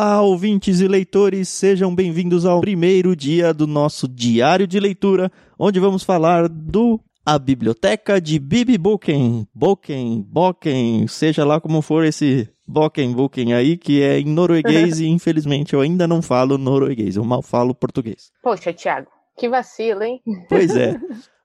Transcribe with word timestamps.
Olá, 0.00 0.22
ouvintes 0.22 0.78
e 0.78 0.86
leitores, 0.86 1.48
sejam 1.48 1.92
bem-vindos 1.92 2.46
ao 2.46 2.60
primeiro 2.60 3.16
dia 3.16 3.52
do 3.52 3.66
nosso 3.66 4.06
diário 4.06 4.64
de 4.64 4.78
leitura, 4.78 5.28
onde 5.58 5.80
vamos 5.80 6.04
falar 6.04 6.48
do 6.48 7.00
A 7.26 7.36
Biblioteca 7.36 8.20
de 8.20 8.38
Bibi 8.38 8.78
Boken, 8.78 9.44
Boken, 9.52 10.24
Boken, 10.30 11.08
seja 11.08 11.44
lá 11.44 11.60
como 11.60 11.82
for 11.82 12.04
esse 12.04 12.48
Boken, 12.64 13.12
Boken 13.12 13.54
aí, 13.54 13.76
que 13.76 14.00
é 14.00 14.20
em 14.20 14.26
norueguês 14.26 15.00
e 15.02 15.08
infelizmente 15.08 15.74
eu 15.74 15.80
ainda 15.80 16.06
não 16.06 16.22
falo 16.22 16.56
norueguês, 16.56 17.16
eu 17.16 17.24
mal 17.24 17.42
falo 17.42 17.74
português. 17.74 18.30
Poxa, 18.40 18.72
Thiago, 18.72 19.08
que 19.36 19.48
vacilo, 19.48 20.04
hein? 20.04 20.22
Pois 20.48 20.76
é. 20.76 20.96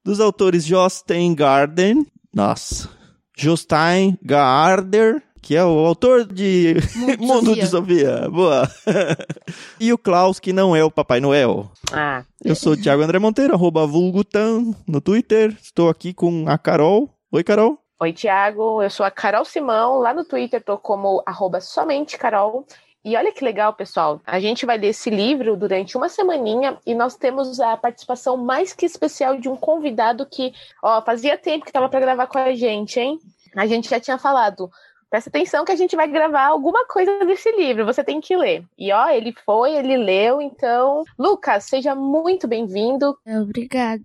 Dos 0.06 0.20
autores 0.20 0.64
Jostein 0.64 1.34
Garden, 1.34 2.06
nossa, 2.32 2.88
Jostein 3.36 4.16
Gaarder, 4.22 5.24
que 5.44 5.56
é 5.58 5.64
o 5.64 5.86
autor 5.86 6.26
de 6.26 6.76
Mundo 7.20 7.54
de 7.54 7.68
Sofia. 7.68 8.30
Boa. 8.30 8.64
e 9.80 9.92
o 9.92 9.98
Klaus, 9.98 10.40
que 10.40 10.54
não 10.54 10.74
é 10.76 10.84
o 10.84 10.90
Papai 10.90 11.20
Noel. 11.20 11.70
Ah, 11.92 12.24
Eu 12.44 12.56
sou 12.56 12.74
o 12.74 12.78
Thiago 12.82 13.04
André 13.04 13.20
Monteiro, 13.20 13.54
arroba 13.54 13.86
vulgutan 13.86 14.74
no 14.88 15.02
Twitter. 15.02 15.56
Estou 15.62 15.90
aqui 15.90 16.14
com 16.14 16.46
a 16.48 16.58
Carol. 16.58 17.10
Oi, 17.32 17.44
Carol. 17.44 17.78
oi, 18.00 18.14
Thiago. 18.14 18.82
Eu 18.82 18.90
sou 18.90 19.06
a 19.06 19.12
Carol 19.12 19.44
Simão. 19.44 20.00
Lá 20.00 20.14
no 20.14 20.24
Twitter 20.24 20.64
tô 20.64 20.78
como 20.78 21.22
arroba 21.26 21.60
somente 21.60 22.18
Carol. 22.18 22.66
E 23.06 23.18
olha 23.18 23.34
que 23.34 23.44
legal, 23.44 23.74
pessoal. 23.74 24.22
A 24.26 24.40
gente 24.40 24.66
vai 24.66 24.78
ler 24.78 24.88
esse 24.88 25.10
livro 25.10 25.58
durante 25.58 25.98
uma 25.98 26.08
semaninha 26.08 26.78
e 26.86 26.96
nós 26.96 27.18
temos 27.18 27.60
a 27.60 27.76
participação 27.76 28.38
mais 28.38 28.72
que 28.72 28.86
especial 28.86 29.38
de 29.38 29.50
um 29.50 29.58
convidado 29.58 30.26
que, 30.26 30.54
ó, 30.82 31.02
fazia 31.02 31.38
tempo 31.38 31.66
que 31.66 31.72
tava 31.74 31.90
para 31.90 32.00
gravar 32.00 32.28
com 32.28 32.38
a 32.38 32.56
gente, 32.56 32.98
hein? 33.02 33.20
A 33.58 33.68
gente 33.68 33.90
já 33.90 34.00
tinha 34.00 34.18
falado. 34.18 34.72
Presta 35.14 35.30
atenção 35.30 35.64
que 35.64 35.72
a 35.72 35.76
gente 35.76 35.96
vai 35.96 36.08
gravar 36.08 36.48
alguma 36.48 36.88
coisa 36.88 37.24
desse 37.24 37.52
livro, 37.52 37.86
você 37.86 38.04
tem 38.04 38.20
que 38.20 38.36
ler. 38.36 38.66
E 38.76 38.92
ó, 38.92 39.10
ele 39.10 39.32
foi, 39.46 39.76
ele 39.76 39.96
leu, 39.96 40.42
então. 40.42 41.04
Lucas, 41.20 41.66
seja 41.66 41.94
muito 41.94 42.48
bem-vindo. 42.48 43.16
Obrigada. 43.44 44.02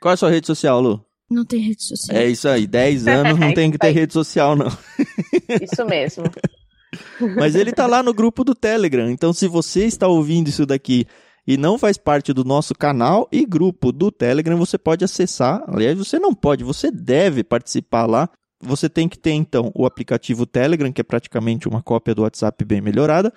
Qual 0.00 0.10
é 0.10 0.14
a 0.14 0.16
sua 0.16 0.30
rede 0.30 0.46
social, 0.46 0.80
Lu? 0.80 1.04
Não 1.30 1.44
tem 1.44 1.60
rede 1.60 1.82
social. 1.82 2.16
É 2.16 2.26
isso 2.26 2.48
aí, 2.48 2.66
10 2.66 3.08
anos 3.08 3.38
não 3.38 3.52
tem 3.52 3.70
que 3.70 3.76
ter 3.76 3.90
rede 3.92 4.14
social, 4.14 4.56
não. 4.56 4.68
Isso 5.60 5.84
mesmo. 5.84 6.24
Mas 7.36 7.54
ele 7.54 7.70
tá 7.70 7.86
lá 7.86 8.02
no 8.02 8.14
grupo 8.14 8.42
do 8.42 8.54
Telegram. 8.54 9.10
Então, 9.10 9.34
se 9.34 9.46
você 9.46 9.84
está 9.84 10.08
ouvindo 10.08 10.48
isso 10.48 10.64
daqui 10.64 11.04
e 11.46 11.58
não 11.58 11.76
faz 11.76 11.98
parte 11.98 12.32
do 12.32 12.42
nosso 12.42 12.74
canal 12.74 13.28
e 13.30 13.44
grupo 13.44 13.92
do 13.92 14.10
Telegram, 14.10 14.56
você 14.56 14.78
pode 14.78 15.04
acessar. 15.04 15.62
Aliás, 15.68 15.98
você 15.98 16.18
não 16.18 16.34
pode, 16.34 16.64
você 16.64 16.90
deve 16.90 17.44
participar 17.44 18.06
lá. 18.06 18.30
Você 18.62 18.88
tem 18.88 19.08
que 19.08 19.18
ter, 19.18 19.32
então, 19.32 19.70
o 19.74 19.84
aplicativo 19.84 20.46
Telegram, 20.46 20.92
que 20.92 21.00
é 21.00 21.04
praticamente 21.04 21.68
uma 21.68 21.82
cópia 21.82 22.14
do 22.14 22.22
WhatsApp 22.22 22.64
bem 22.64 22.80
melhorada, 22.80 23.32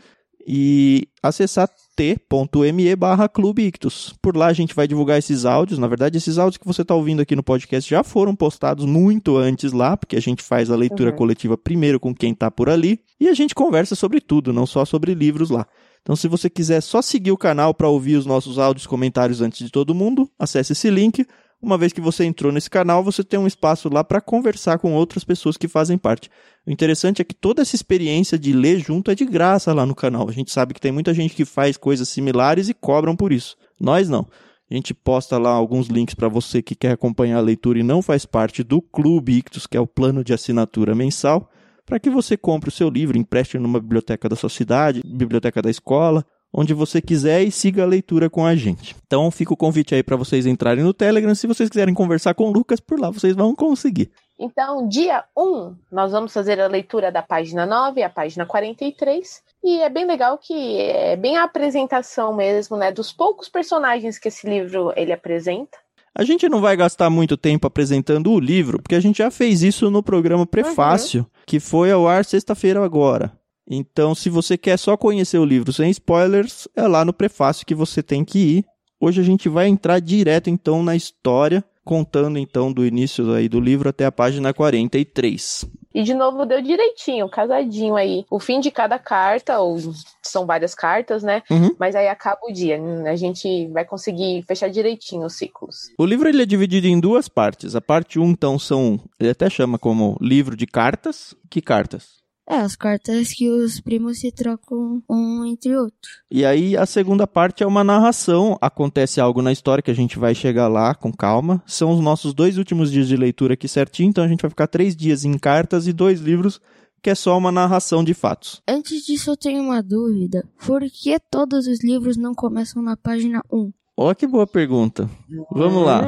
e 0.48 1.08
acessar 1.24 1.68
t.me 1.96 2.96
barra 2.96 3.28
Clube 3.28 3.64
Ictus. 3.64 4.14
Por 4.22 4.38
lá 4.38 4.46
a 4.46 4.54
gente 4.54 4.76
vai 4.76 4.88
divulgar 4.88 5.18
esses 5.18 5.44
áudios. 5.44 5.80
Na 5.80 5.88
verdade, 5.88 6.20
esses 6.20 6.38
áudios 6.38 6.58
que 6.58 6.68
você 6.68 6.84
está 6.84 6.94
ouvindo 6.94 7.22
aqui 7.22 7.36
no 7.36 7.42
podcast 7.42 7.90
já 7.90 8.04
foram 8.04 8.36
postados 8.36 8.86
muito 8.86 9.38
antes 9.38 9.72
lá, 9.74 9.98
porque 9.98 10.16
a 10.16 10.22
gente 10.22 10.44
faz 10.44 10.70
a 10.70 10.76
leitura 10.76 11.10
Uhum. 11.10 11.16
coletiva 11.16 11.58
primeiro 11.58 12.00
com 12.00 12.14
quem 12.14 12.32
está 12.32 12.52
por 12.52 12.70
ali. 12.70 13.00
E 13.20 13.28
a 13.28 13.34
gente 13.34 13.56
conversa 13.56 13.96
sobre 13.96 14.22
tudo, 14.22 14.54
não 14.54 14.68
só 14.68 14.86
sobre 14.86 15.16
livros 15.16 15.50
lá. 15.50 15.66
Então, 16.04 16.16
se 16.16 16.28
você 16.28 16.48
quiser 16.48 16.82
só 16.82 17.02
seguir 17.02 17.32
o 17.32 17.38
canal 17.38 17.74
para 17.74 17.90
ouvir 17.90 18.16
os 18.16 18.28
nossos 18.28 18.60
áudios 18.60 18.86
e 18.86 18.88
comentários 18.88 19.42
antes 19.42 19.66
de 19.66 19.72
todo 19.72 19.96
mundo, 19.96 20.30
acesse 20.38 20.74
esse 20.74 20.92
link. 20.92 21.26
Uma 21.66 21.80
vez 21.80 21.92
que 21.92 22.00
você 22.00 22.24
entrou 22.24 22.52
nesse 22.52 22.70
canal, 22.70 23.04
você 23.04 23.24
tem 23.24 23.40
um 23.40 23.48
espaço 23.48 23.90
lá 23.92 24.04
para 24.04 24.22
conversar 24.22 24.78
com 24.78 24.94
outras 24.94 25.24
pessoas 25.24 25.58
que 25.58 25.68
fazem 25.68 25.98
parte. 25.98 26.30
O 26.64 26.70
interessante 26.70 27.24
é 27.24 27.26
que 27.26 27.34
toda 27.34 27.64
essa 27.64 27.76
experiência 27.76 28.38
de 28.38 28.54
ler 28.54 28.78
junto 28.78 29.10
é 29.10 29.16
de 29.16 29.26
graça 29.26 29.74
lá 29.74 29.84
no 29.84 29.96
canal. 29.96 30.30
A 30.30 30.32
gente 30.32 30.52
sabe 30.52 30.76
que 30.76 30.80
tem 30.80 30.92
muita 30.92 31.12
gente 31.12 31.34
que 31.34 31.44
faz 31.44 31.76
coisas 31.76 32.08
similares 32.08 32.70
e 32.70 32.74
cobram 32.76 33.16
por 33.16 33.34
isso. 33.34 33.58
Nós 33.82 34.08
não. 34.08 34.28
A 34.70 34.76
gente 34.76 34.94
posta 34.94 35.40
lá 35.40 35.50
alguns 35.50 35.88
links 35.88 36.14
para 36.14 36.28
você 36.28 36.62
que 36.62 36.76
quer 36.76 36.92
acompanhar 36.92 37.38
a 37.38 37.42
leitura 37.42 37.80
e 37.80 37.84
não 37.84 38.00
faz 38.00 38.28
parte 38.28 38.62
do 38.62 38.80
Clube 38.80 39.34
Ictus, 39.34 39.66
que 39.66 39.76
é 39.76 39.82
o 39.82 39.88
plano 39.88 40.24
de 40.24 40.36
assinatura 40.36 40.94
mensal, 40.94 41.50
para 41.84 42.00
que 42.00 42.12
você 42.12 42.38
compre 42.38 42.70
o 42.70 42.72
seu 42.72 42.92
livro, 42.92 43.18
empreste 43.18 43.58
numa 43.58 43.80
biblioteca 43.80 44.30
da 44.30 44.36
sua 44.36 44.50
cidade, 44.52 45.02
biblioteca 45.04 45.64
da 45.64 45.72
escola, 45.72 46.24
onde 46.56 46.74
você 46.74 47.02
quiser 47.02 47.44
e 47.44 47.52
siga 47.52 47.84
a 47.84 47.88
leitura 47.88 48.30
com 48.30 48.46
a 48.46 48.56
gente. 48.56 48.96
Então 49.06 49.30
fica 49.30 49.54
o 49.54 49.58
convite 49.58 49.94
aí 49.94 50.02
para 50.02 50.16
vocês 50.16 50.46
entrarem 50.46 50.84
no 50.84 50.94
Telegram. 50.94 51.36
Se 51.36 51.46
vocês 51.46 51.70
quiserem 51.70 51.94
conversar 51.94 52.34
com 52.34 52.48
o 52.48 52.52
Lucas 52.52 52.80
por 52.80 53.00
lá, 53.00 53.10
vocês 53.10 53.36
vão 53.36 53.54
conseguir. 53.54 54.10
Então, 54.38 54.88
dia 54.88 55.24
1, 55.38 55.76
nós 55.92 56.12
vamos 56.12 56.34
fazer 56.34 56.60
a 56.60 56.68
leitura 56.68 57.10
da 57.10 57.22
página 57.22 57.66
9 57.66 58.02
e 58.02 58.04
a 58.04 58.10
página 58.10 58.46
43. 58.46 59.42
E 59.64 59.82
é 59.82 59.90
bem 59.90 60.06
legal 60.06 60.38
que 60.38 60.78
é 60.82 61.16
bem 61.16 61.38
a 61.38 61.44
apresentação 61.44 62.36
mesmo, 62.36 62.76
né? 62.76 62.92
Dos 62.92 63.14
poucos 63.14 63.48
personagens 63.48 64.20
que 64.20 64.28
esse 64.28 64.48
livro 64.48 64.92
ele 64.96 65.14
apresenta. 65.14 65.78
A 66.18 66.24
gente 66.24 66.48
não 66.48 66.62
vai 66.62 66.78
gastar 66.78 67.10
muito 67.10 67.36
tempo 67.36 67.68
apresentando 67.68 68.32
o 68.32 68.40
livro, 68.40 68.82
porque 68.82 68.96
a 68.96 69.02
gente 69.02 69.18
já 69.18 69.30
fez 69.30 69.62
isso 69.62 69.90
no 69.92 70.02
programa 70.02 70.46
Prefácio, 70.46 71.26
que 71.46 71.60
foi 71.60 71.92
ao 71.92 72.08
ar 72.08 72.24
sexta-feira 72.24 72.84
agora. 72.84 73.34
Então, 73.70 74.14
se 74.14 74.30
você 74.30 74.58
quer 74.58 74.78
só 74.78 74.96
conhecer 74.96 75.38
o 75.38 75.46
livro 75.46 75.74
sem 75.74 75.90
spoilers, 75.90 76.68
é 76.76 76.88
lá 76.88 77.04
no 77.04 77.14
prefácio 77.14 77.66
que 77.66 77.74
você 77.74 78.04
tem 78.04 78.24
que 78.24 78.40
ir. 78.40 78.66
Hoje 79.00 79.20
a 79.20 79.24
gente 79.24 79.50
vai 79.50 79.68
entrar 79.68 80.00
direto 80.00 80.50
então 80.50 80.82
na 80.84 80.96
história, 80.96 81.64
contando 81.84 82.40
então 82.40 82.72
do 82.72 82.86
início 82.86 83.32
aí 83.34 83.50
do 83.50 83.60
livro 83.60 83.90
até 83.90 84.06
a 84.06 84.12
página 84.12 84.54
43. 84.54 85.66
E 85.94 86.04
de 86.04 86.14
novo 86.14 86.46
deu 86.46 86.62
direitinho, 86.62 87.30
casadinho 87.30 87.96
aí. 87.96 88.26
O 88.30 88.40
fim 88.40 88.60
de 88.60 88.70
cada 88.70 89.00
carta, 89.00 89.60
ou 89.60 89.78
são 90.22 90.46
várias 90.46 90.76
cartas, 90.76 91.24
né? 91.24 91.42
Uhum. 91.50 91.74
Mas 91.80 91.96
aí 91.96 92.08
acaba 92.08 92.42
o 92.44 92.52
dia. 92.52 92.78
A 93.10 93.16
gente 93.16 93.68
vai 93.68 93.86
conseguir 93.86 94.44
fechar 94.48 94.70
direitinho 94.70 95.26
os 95.26 95.38
ciclos. 95.38 95.90
O 95.98 96.06
livro 96.06 96.28
ele 96.28 96.42
é 96.42 96.46
dividido 96.46 96.88
em 96.88 97.00
duas 97.00 97.30
partes. 97.30 97.76
A 97.76 97.82
parte 97.82 98.20
1, 98.20 98.26
então, 98.30 98.60
são. 98.60 99.00
Ele 99.18 99.30
até 99.30 99.50
chama 99.50 99.80
como 99.80 100.18
livro 100.20 100.58
de 100.58 100.68
cartas. 100.68 101.34
Que 101.50 101.62
cartas? 101.62 102.25
É, 102.48 102.58
as 102.58 102.76
cartas 102.76 103.34
que 103.34 103.50
os 103.50 103.80
primos 103.82 104.20
se 104.20 104.32
trocam 104.32 105.02
um 105.10 105.46
entre 105.46 105.76
outro. 105.76 106.12
E 106.30 106.46
aí 106.46 106.78
a 106.78 106.86
segunda 106.86 107.26
parte 107.26 107.64
é 107.64 107.68
uma 107.68 107.84
narração. 107.84 108.58
Acontece 108.62 109.20
algo 109.20 109.42
na 109.42 109.52
história 109.52 109.82
que 109.82 109.90
a 109.90 109.96
gente 109.96 110.20
vai 110.20 110.36
chegar 110.36 110.68
lá 110.68 110.94
com 110.94 111.12
calma. 111.12 111.64
São 111.66 111.92
os 111.92 112.00
nossos 112.00 112.34
dois 112.34 112.58
últimos 112.58 112.92
dias 112.92 113.08
de 113.08 113.18
leitura 113.18 113.56
aqui 113.56 113.68
certinho, 113.68 114.10
então 114.10 114.24
a 114.24 114.28
gente 114.28 114.42
vai 114.42 114.50
ficar 114.50 114.68
três 114.68 114.96
dias 114.96 115.26
em 115.26 115.38
cartas 115.38 115.88
e 115.88 115.94
dois 115.94 116.22
livros 116.22 116.62
que 117.02 117.10
é 117.12 117.16
só 117.16 117.38
uma 117.38 117.52
narração 117.52 118.04
de 118.04 118.16
fatos. 118.16 118.64
Antes 118.68 119.06
disso, 119.06 119.30
eu 119.30 119.38
tenho 119.38 119.62
uma 119.62 119.84
dúvida. 119.84 120.44
Por 120.66 120.82
que 120.82 121.20
todos 121.20 121.68
os 121.68 121.84
livros 121.84 122.18
não 122.18 122.34
começam 122.34 122.82
na 122.82 122.98
página 122.98 123.44
1? 123.52 123.72
Ó, 123.96 124.14
que 124.16 124.26
boa 124.26 124.48
pergunta. 124.48 125.08
Vamos 125.52 125.86
lá. 125.86 126.02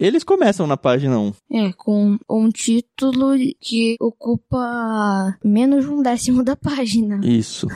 Eles 0.00 0.24
começam 0.24 0.66
na 0.66 0.78
página 0.78 1.18
1. 1.18 1.32
É, 1.52 1.72
com 1.74 2.16
um 2.26 2.48
título 2.48 3.34
que 3.60 3.96
ocupa 4.00 5.36
menos 5.44 5.84
de 5.84 5.90
um 5.90 6.02
décimo 6.02 6.42
da 6.42 6.56
página. 6.56 7.20
Isso. 7.22 7.66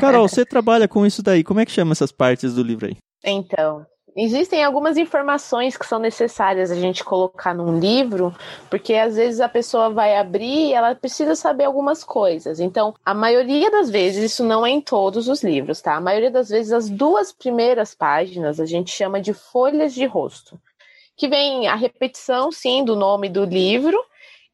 Carol, 0.00 0.26
você 0.26 0.46
trabalha 0.46 0.88
com 0.88 1.04
isso 1.04 1.22
daí. 1.22 1.44
Como 1.44 1.60
é 1.60 1.66
que 1.66 1.70
chama 1.70 1.92
essas 1.92 2.10
partes 2.10 2.54
do 2.54 2.62
livro 2.62 2.86
aí? 2.86 2.96
Então, 3.22 3.84
existem 4.16 4.64
algumas 4.64 4.96
informações 4.96 5.76
que 5.76 5.86
são 5.86 5.98
necessárias 5.98 6.70
a 6.70 6.74
gente 6.74 7.04
colocar 7.04 7.54
num 7.54 7.78
livro, 7.78 8.34
porque 8.70 8.94
às 8.94 9.16
vezes 9.16 9.38
a 9.38 9.48
pessoa 9.48 9.90
vai 9.90 10.16
abrir 10.16 10.68
e 10.68 10.72
ela 10.72 10.94
precisa 10.94 11.34
saber 11.34 11.64
algumas 11.64 12.02
coisas. 12.02 12.60
Então, 12.60 12.94
a 13.04 13.12
maioria 13.12 13.70
das 13.70 13.90
vezes, 13.90 14.32
isso 14.32 14.42
não 14.42 14.64
é 14.64 14.70
em 14.70 14.80
todos 14.80 15.28
os 15.28 15.42
livros, 15.42 15.82
tá? 15.82 15.96
A 15.96 16.00
maioria 16.00 16.30
das 16.30 16.48
vezes, 16.48 16.72
as 16.72 16.88
duas 16.88 17.30
primeiras 17.30 17.94
páginas 17.94 18.58
a 18.58 18.64
gente 18.64 18.90
chama 18.90 19.20
de 19.20 19.34
folhas 19.34 19.92
de 19.92 20.06
rosto, 20.06 20.58
que 21.16 21.28
vem 21.28 21.66
a 21.66 21.74
repetição, 21.74 22.50
sim, 22.50 22.84
do 22.84 22.96
nome 22.96 23.28
do 23.28 23.44
livro. 23.44 23.98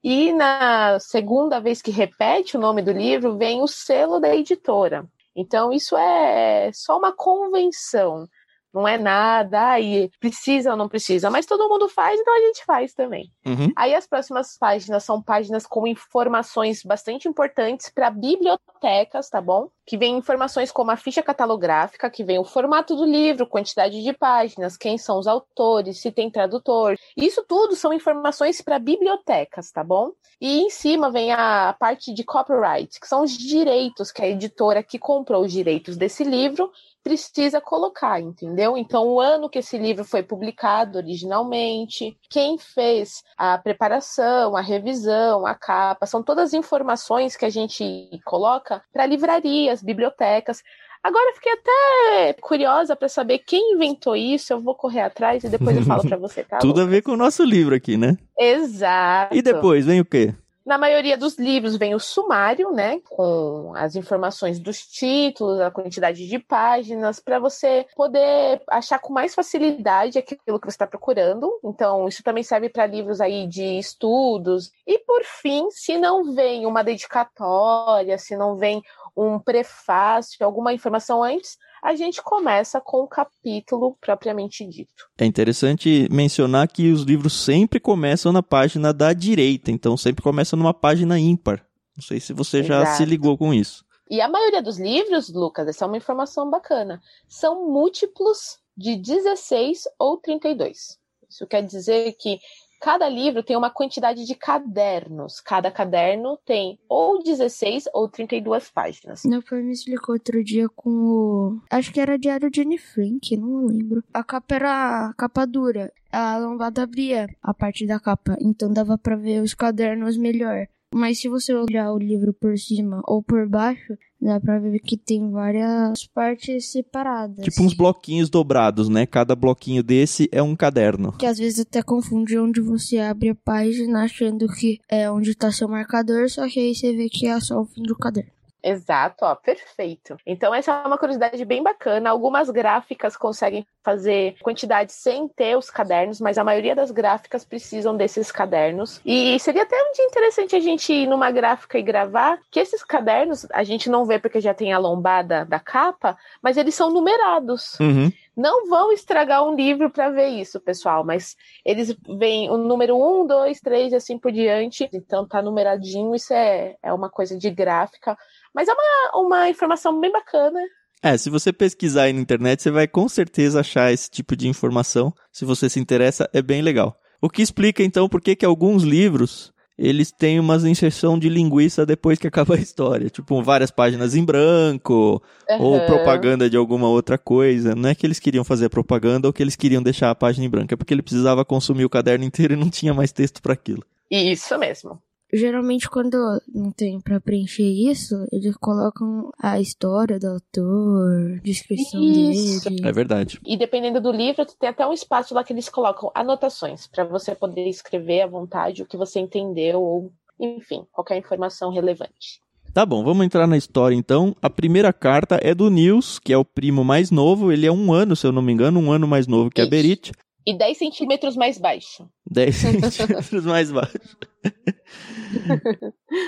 E 0.02 0.32
na 0.32 0.99
segunda 1.00 1.60
vez 1.60 1.82
que 1.82 1.90
repete 1.90 2.56
o 2.56 2.60
nome 2.60 2.82
do 2.82 2.93
livro, 2.93 3.37
vem 3.37 3.62
o 3.62 3.66
selo 3.66 4.20
da 4.20 4.34
editora. 4.34 5.06
Então, 5.34 5.72
isso 5.72 5.96
é 5.96 6.70
só 6.72 6.99
uma 6.99 7.12
convenção 7.12 8.26
não 8.72 8.87
é 8.87 8.99
nada, 8.99 9.70
aí 9.70 10.10
precisa 10.20 10.72
ou 10.72 10.76
não 10.76 10.88
precisa, 10.88 11.31
mas 11.31 11.46
todo 11.46 11.69
mundo 11.69 11.88
faz, 11.88 12.20
então 12.20 12.34
a 12.34 12.40
gente 12.40 12.64
faz 12.64 12.93
também. 12.93 13.32
Uhum. 13.46 13.72
Aí 13.75 13.94
as 13.94 14.06
próximas 14.06 14.56
páginas 14.58 15.05
são 15.05 15.22
páginas 15.22 15.66
com 15.66 15.87
informações 15.87 16.82
bastante 16.82 17.26
importantes 17.28 17.90
para 17.90 18.10
bibliotecas, 18.10 19.28
tá 19.28 19.40
bom? 19.40 19.70
Que 19.88 19.96
vem 19.96 20.19
informações 20.19 20.70
como 20.70 20.90
a 20.90 20.96
ficha 20.96 21.23
catalográfica, 21.23 22.11
que 22.11 22.23
vem 22.23 22.38
o 22.38 22.44
formato 22.44 22.94
do 22.94 23.06
livro, 23.06 23.46
quantidade 23.46 24.02
de 24.02 24.12
páginas, 24.12 24.76
quem 24.76 24.99
são 24.99 25.19
os 25.19 25.26
autores, 25.26 25.99
se 25.99 26.12
tem 26.12 26.31
tradutor. 26.31 26.94
Isso 27.17 27.43
tudo 27.49 27.75
são 27.75 27.90
informações 27.90 28.61
para 28.61 28.79
bibliotecas, 28.79 29.70
tá 29.70 29.82
bom? 29.82 30.12
E 30.38 30.61
em 30.61 30.69
cima 30.69 31.11
vem 31.11 31.32
a 31.32 31.75
parte 31.79 32.12
de 32.12 32.23
copyright, 32.23 33.00
que 33.00 33.08
são 33.08 33.23
os 33.23 33.32
direitos 33.32 34.12
que 34.12 34.20
a 34.20 34.29
editora 34.29 34.82
que 34.82 34.99
comprou 34.99 35.43
os 35.43 35.52
direitos 35.52 35.96
desse 35.96 36.23
livro 36.23 36.70
precisa 37.02 37.58
colocar, 37.58 38.20
entendeu? 38.20 38.76
Então, 38.76 39.08
o 39.08 39.19
ano 39.19 39.49
que 39.49 39.61
esse 39.61 39.79
livro 39.79 40.05
foi 40.05 40.23
publicado 40.23 40.99
originalmente, 40.99 42.19
quem 42.29 42.58
fez 42.58 43.23
a 43.37 43.56
preparação, 43.56 44.55
a 44.55 44.61
revisão, 44.61 45.46
a 45.46 45.55
capa, 45.55 46.05
são 46.05 46.23
todas 46.23 46.52
informações 46.52 47.34
que 47.34 47.46
a 47.46 47.50
gente 47.50 48.20
coloca 48.26 48.82
para 48.93 49.06
livrarias 49.06 49.77
livrarias, 49.82 49.82
bibliotecas. 49.82 50.62
Agora 51.02 51.30
eu 51.30 51.34
fiquei 51.34 51.52
até 51.52 52.32
curiosa 52.40 52.96
para 52.96 53.08
saber 53.08 53.38
quem 53.38 53.75
inventou 53.75 54.16
isso. 54.16 54.52
Eu 54.52 54.60
vou 54.60 54.75
correr 54.75 55.00
atrás 55.00 55.44
e 55.44 55.48
depois 55.48 55.76
eu 55.76 55.84
falo 55.84 56.02
para 56.02 56.16
você, 56.16 56.42
tá? 56.42 56.58
Tudo 56.60 56.80
a 56.80 56.84
ver 56.84 57.02
com 57.02 57.12
o 57.12 57.16
nosso 57.16 57.44
livro 57.44 57.75
aqui, 57.75 57.96
né? 57.96 58.16
Exato. 58.38 59.36
E 59.36 59.40
depois, 59.40 59.86
vem 59.86 60.00
o 60.00 60.04
quê? 60.04 60.34
Na 60.69 60.76
maioria 60.76 61.16
dos 61.16 61.38
livros 61.38 61.78
vem 61.78 61.94
o 61.94 61.98
sumário, 61.98 62.70
né, 62.72 63.00
com 63.08 63.72
as 63.75 63.96
informações 63.96 64.58
dos 64.58 64.86
títulos, 64.86 65.60
a 65.60 65.70
quantidade 65.70 66.28
de 66.28 66.38
páginas, 66.38 67.19
para 67.19 67.38
você 67.38 67.86
poder 67.96 68.60
achar 68.69 68.98
com 68.98 69.10
mais 69.10 69.34
facilidade 69.34 70.19
aquilo 70.19 70.60
que 70.60 70.66
você 70.66 70.74
está 70.74 70.86
procurando. 70.86 71.50
Então, 71.64 72.06
isso 72.06 72.22
também 72.22 72.42
serve 72.42 72.69
para 72.69 72.84
livros 72.84 73.19
aí 73.19 73.46
de 73.46 73.78
estudos. 73.78 74.70
E 74.86 74.98
por 74.98 75.24
fim, 75.24 75.70
se 75.70 75.96
não 75.96 76.34
vem 76.34 76.66
uma 76.66 76.84
dedicatória, 76.84 78.19
se 78.19 78.36
não 78.36 78.54
vem 78.54 78.82
um 79.19 79.38
prefácio, 79.38 80.47
alguma 80.47 80.73
informação 80.73 81.25
antes, 81.25 81.59
a 81.82 81.94
gente 81.94 82.23
começa 82.23 82.81
com 82.81 82.99
o 82.99 83.09
capítulo 83.09 83.97
propriamente 84.00 84.65
dito. 84.65 85.09
É 85.19 85.25
interessante 85.25 86.09
mencionar 86.11 86.69
que 86.69 86.93
os 86.93 87.03
livros 87.03 87.32
sempre 87.32 87.81
começam 87.81 88.32
na 88.32 88.43
página 88.43 88.93
da 88.93 89.12
direita, 89.12 89.73
então 89.73 89.97
sempre 89.97 90.23
começam 90.23 90.56
numa 90.56 90.73
página 90.73 91.19
ímpar. 91.19 91.65
Não 91.97 92.03
sei 92.03 92.20
se 92.20 92.32
você 92.32 92.62
já 92.62 92.87
se 92.94 93.05
ligou 93.05 93.37
com 93.37 93.53
isso. 93.53 93.85
E 94.09 94.20
a 94.20 94.29
maioria 94.29 94.62
dos 94.62 94.79
livros, 94.79 95.29
Lucas, 95.29 95.67
essa 95.67 95.85
é 95.85 95.88
uma 95.88 95.97
informação 95.97 96.49
bacana, 96.49 97.03
são 97.26 97.69
múltiplos 97.69 98.59
de 98.76 98.97
16 98.97 99.82
ou 99.99 100.17
32. 100.19 100.97
Isso 101.29 101.47
quer 101.47 101.62
dizer 101.62 102.12
que 102.12 102.38
Cada 102.80 103.08
livro 103.08 103.42
tem 103.42 103.56
uma 103.56 103.70
quantidade 103.70 104.25
de 104.25 104.34
cadernos. 104.34 105.40
Cada 105.40 105.70
caderno 105.70 106.38
tem 106.44 106.78
ou 106.88 107.22
16 107.22 107.84
ou 107.92 108.08
32 108.08 108.70
páginas. 108.70 109.25
Meu 109.25 109.42
pai 109.42 109.62
me 109.62 109.72
explicou 109.72 110.14
outro 110.14 110.42
dia 110.44 110.69
com 110.69 110.90
o. 110.90 111.60
Acho 111.70 111.92
que 111.92 112.00
era 112.00 112.19
Diário 112.19 112.50
de 112.50 112.60
Anne 112.60 112.78
Frank, 112.78 113.36
não 113.36 113.66
lembro. 113.66 114.02
A 114.14 114.22
capa 114.22 114.54
era 114.54 115.08
a 115.08 115.14
capa 115.14 115.46
dura. 115.46 115.92
A 116.10 116.38
lombada 116.38 116.82
abria 116.82 117.28
a 117.42 117.52
parte 117.52 117.86
da 117.86 118.00
capa, 118.00 118.36
então 118.40 118.72
dava 118.72 118.96
para 118.96 119.16
ver 119.16 119.42
os 119.42 119.54
cadernos 119.54 120.16
melhor. 120.16 120.66
Mas 120.94 121.20
se 121.20 121.29
você 121.29 121.55
olhar 121.55 121.93
o 121.93 121.99
livro 121.99 122.32
por 122.32 122.56
cima 122.58 123.02
ou 123.06 123.23
por 123.23 123.49
baixo, 123.49 123.94
dá 124.20 124.40
pra 124.40 124.58
ver 124.58 124.79
que 124.81 124.96
tem 124.96 125.31
várias 125.31 126.06
partes 126.06 126.73
separadas. 126.73 127.44
Tipo 127.44 127.62
uns 127.62 127.75
bloquinhos 127.75 128.31
dobrados, 128.31 128.88
né? 128.88 129.05
Cada 129.06 129.37
bloquinho 129.37 129.82
desse 129.82 130.29
é 130.32 130.43
um 130.43 130.56
caderno. 130.56 131.12
Que 131.12 131.26
às 131.26 131.38
vezes 131.38 131.61
até 131.61 131.82
confunde 131.82 132.38
onde 132.38 132.61
você 132.61 132.99
abre 132.99 133.31
a 133.31 133.35
página 133.35 134.05
achando 134.05 134.49
que 134.49 134.79
é 134.88 135.11
onde 135.11 135.35
tá 135.35 135.52
seu 135.52 135.69
marcador, 135.69 136.29
só 136.31 136.49
que 136.49 136.58
aí 136.58 136.75
você 136.75 136.94
vê 136.94 137.08
que 137.08 137.26
é 137.26 137.38
só 137.38 137.61
o 137.61 137.67
fim 137.67 137.82
do 137.82 137.96
caderno. 137.96 138.38
Exato, 138.62 139.25
ó, 139.25 139.34
perfeito. 139.34 140.16
Então, 140.26 140.55
essa 140.55 140.72
é 140.72 140.87
uma 140.87 140.99
curiosidade 140.99 141.43
bem 141.44 141.62
bacana. 141.62 142.10
Algumas 142.10 142.50
gráficas 142.50 143.16
conseguem 143.16 143.66
fazer 143.82 144.37
quantidade 144.43 144.93
sem 144.93 145.28
ter 145.28 145.56
os 145.56 145.70
cadernos, 145.70 146.20
mas 146.20 146.37
a 146.37 146.44
maioria 146.44 146.75
das 146.75 146.90
gráficas 146.90 147.44
precisam 147.44 147.96
desses 147.96 148.32
cadernos. 148.32 149.00
E 149.05 149.38
seria 149.38 149.62
até 149.62 149.76
um 149.76 149.93
dia 149.93 150.05
interessante 150.05 150.56
a 150.56 150.60
gente 150.60 150.93
ir 150.93 151.06
numa 151.06 151.31
gráfica 151.31 151.78
e 151.78 151.82
gravar, 151.82 152.38
que 152.50 152.58
esses 152.58 152.82
cadernos 152.82 153.46
a 153.52 153.62
gente 153.62 153.88
não 153.88 154.05
vê 154.05 154.19
porque 154.19 154.40
já 154.40 154.52
tem 154.52 154.72
a 154.72 154.78
lombada 154.78 155.44
da 155.44 155.60
capa, 155.60 156.16
mas 156.43 156.56
eles 156.56 156.75
são 156.75 156.90
numerados. 156.90 157.78
Uhum. 157.78 158.12
Não 158.38 158.69
vão 158.69 158.93
estragar 158.93 159.44
um 159.44 159.55
livro 159.55 159.90
para 159.90 160.11
ver 160.11 160.29
isso, 160.29 160.61
pessoal, 160.61 161.05
mas 161.05 161.35
eles 161.64 161.94
vêm 162.19 162.49
o 162.49 162.56
número 162.56 162.96
1, 162.96 163.26
2, 163.26 163.61
3 163.61 163.93
e 163.93 163.96
assim 163.96 164.19
por 164.19 164.31
diante. 164.31 164.88
Então 164.93 165.26
tá 165.26 165.43
numeradinho, 165.43 166.14
isso 166.14 166.32
é, 166.32 166.76
é 166.82 166.93
uma 166.93 167.11
coisa 167.11 167.37
de 167.37 167.50
gráfica 167.50 168.17
mas 168.55 168.67
é 168.69 168.73
uma, 168.73 169.23
uma 169.23 169.49
informação 169.49 170.00
bem 170.00 170.11
bacana. 170.11 170.58
É, 171.00 171.17
se 171.17 171.31
você 171.31 171.52
pesquisar 171.52 172.05
aí 172.05 172.12
na 172.12 172.20
internet, 172.20 172.61
você 172.61 172.70
vai 172.73 172.88
com 172.88 173.08
certeza 173.08 173.61
achar 173.61 173.93
esse 173.93 174.11
tipo 174.11 174.35
de 174.35 174.49
informação. 174.49 175.12
Se 175.32 175.44
você 175.44 175.70
se 175.70 175.79
interessa, 175.79 176.29
é 176.32 176.43
bem 176.43 176.61
legal. 176.61 176.96
O 177.23 177.31
que 177.31 177.41
explica 177.41 177.84
então 177.84 178.08
por 178.08 178.20
que, 178.20 178.34
que 178.34 178.44
alguns 178.44 178.82
livros 178.82 179.52
eles 179.78 180.10
têm 180.10 180.40
umas 180.40 180.64
inserção 180.64 181.16
de 181.16 181.28
linguiça 181.28 181.86
depois 181.86 182.19
que 182.19 182.26
acaba 182.26 182.56
a 182.56 182.58
história. 182.58 183.08
Tipo, 183.08 183.40
várias 183.42 183.70
páginas 183.70 184.16
em 184.16 184.25
branco, 184.25 185.22
uhum. 185.48 185.62
ou 185.62 185.80
propaganda 185.82 186.50
de 186.50 186.56
alguma 186.56 186.88
outra 186.88 187.16
coisa. 187.16 187.75
Não 187.75 187.88
é 187.88 187.94
que 187.94 188.04
eles 188.04 188.19
queriam 188.19 188.42
fazer 188.42 188.69
propaganda 188.69 189.28
ou 189.28 189.32
que 189.32 189.42
eles 189.42 189.54
queriam 189.54 189.82
deixar 189.82 190.10
a 190.10 190.14
página 190.14 190.44
em 190.44 190.50
branco, 190.50 190.75
é 190.75 190.76
porque 190.76 190.92
ele 190.92 191.02
precisava 191.02 191.44
consumir 191.44 191.84
o 191.84 191.90
caderno 191.90 192.25
inteiro 192.26 192.54
e 192.54 192.56
não 192.56 192.69
tinha 192.69 192.92
mais 192.92 193.12
texto 193.12 193.40
para 193.40 193.52
aquilo. 193.52 193.84
Isso 194.10 194.58
mesmo. 194.58 195.00
Geralmente, 195.32 195.90
quando 195.90 196.16
não 196.52 196.70
tem 196.70 197.00
para 197.00 197.20
preencher 197.20 197.69
isso, 197.69 198.14
eles 198.32 198.56
colocam 198.56 199.30
a 199.38 199.60
história 199.60 200.19
do 200.19 200.26
autor, 200.26 201.40
descrição 201.42 202.02
isso. 202.02 202.70
dele. 202.70 202.88
É 202.88 202.92
verdade. 202.92 203.38
E 203.44 203.56
dependendo 203.56 204.00
do 204.00 204.10
livro, 204.10 204.46
tem 204.58 204.70
até 204.70 204.86
um 204.86 204.92
espaço 204.92 205.34
lá 205.34 205.44
que 205.44 205.52
eles 205.52 205.69
colocam 205.69 206.10
anotações 206.14 206.86
para 206.86 207.04
você 207.04 207.34
poder 207.34 207.69
escrever 207.69 208.22
à 208.22 208.26
vontade 208.26 208.82
o 208.82 208.86
que 208.86 208.96
você 208.96 209.20
entendeu 209.20 209.82
ou, 209.82 210.12
enfim, 210.40 210.86
qualquer 210.90 211.19
informação 211.19 211.70
relevante. 211.70 212.40
Tá 212.72 212.86
bom, 212.86 213.02
vamos 213.02 213.24
entrar 213.24 213.46
na 213.46 213.56
história 213.56 213.94
então. 213.94 214.34
A 214.40 214.48
primeira 214.48 214.92
carta 214.92 215.38
é 215.42 215.54
do 215.54 215.69
Nils, 215.69 216.19
que 216.19 216.32
é 216.32 216.38
o 216.38 216.44
primo 216.44 216.84
mais 216.84 217.10
novo. 217.10 217.50
Ele 217.50 217.66
é 217.66 217.72
um 217.72 217.92
ano, 217.92 218.14
se 218.14 218.26
eu 218.26 218.32
não 218.32 218.40
me 218.40 218.52
engano, 218.52 218.81
um 218.81 218.92
ano 218.92 219.06
mais 219.06 219.26
novo 219.26 219.50
que 219.50 219.60
Isso. 219.60 219.69
a 219.69 219.70
Berit 219.70 220.12
e 220.48 220.56
10 220.56 220.78
centímetros 220.78 221.36
mais 221.36 221.58
baixo. 221.58 222.08
10 222.30 222.54
centímetros 222.56 223.44
mais 223.44 223.70
baixo. 223.70 223.98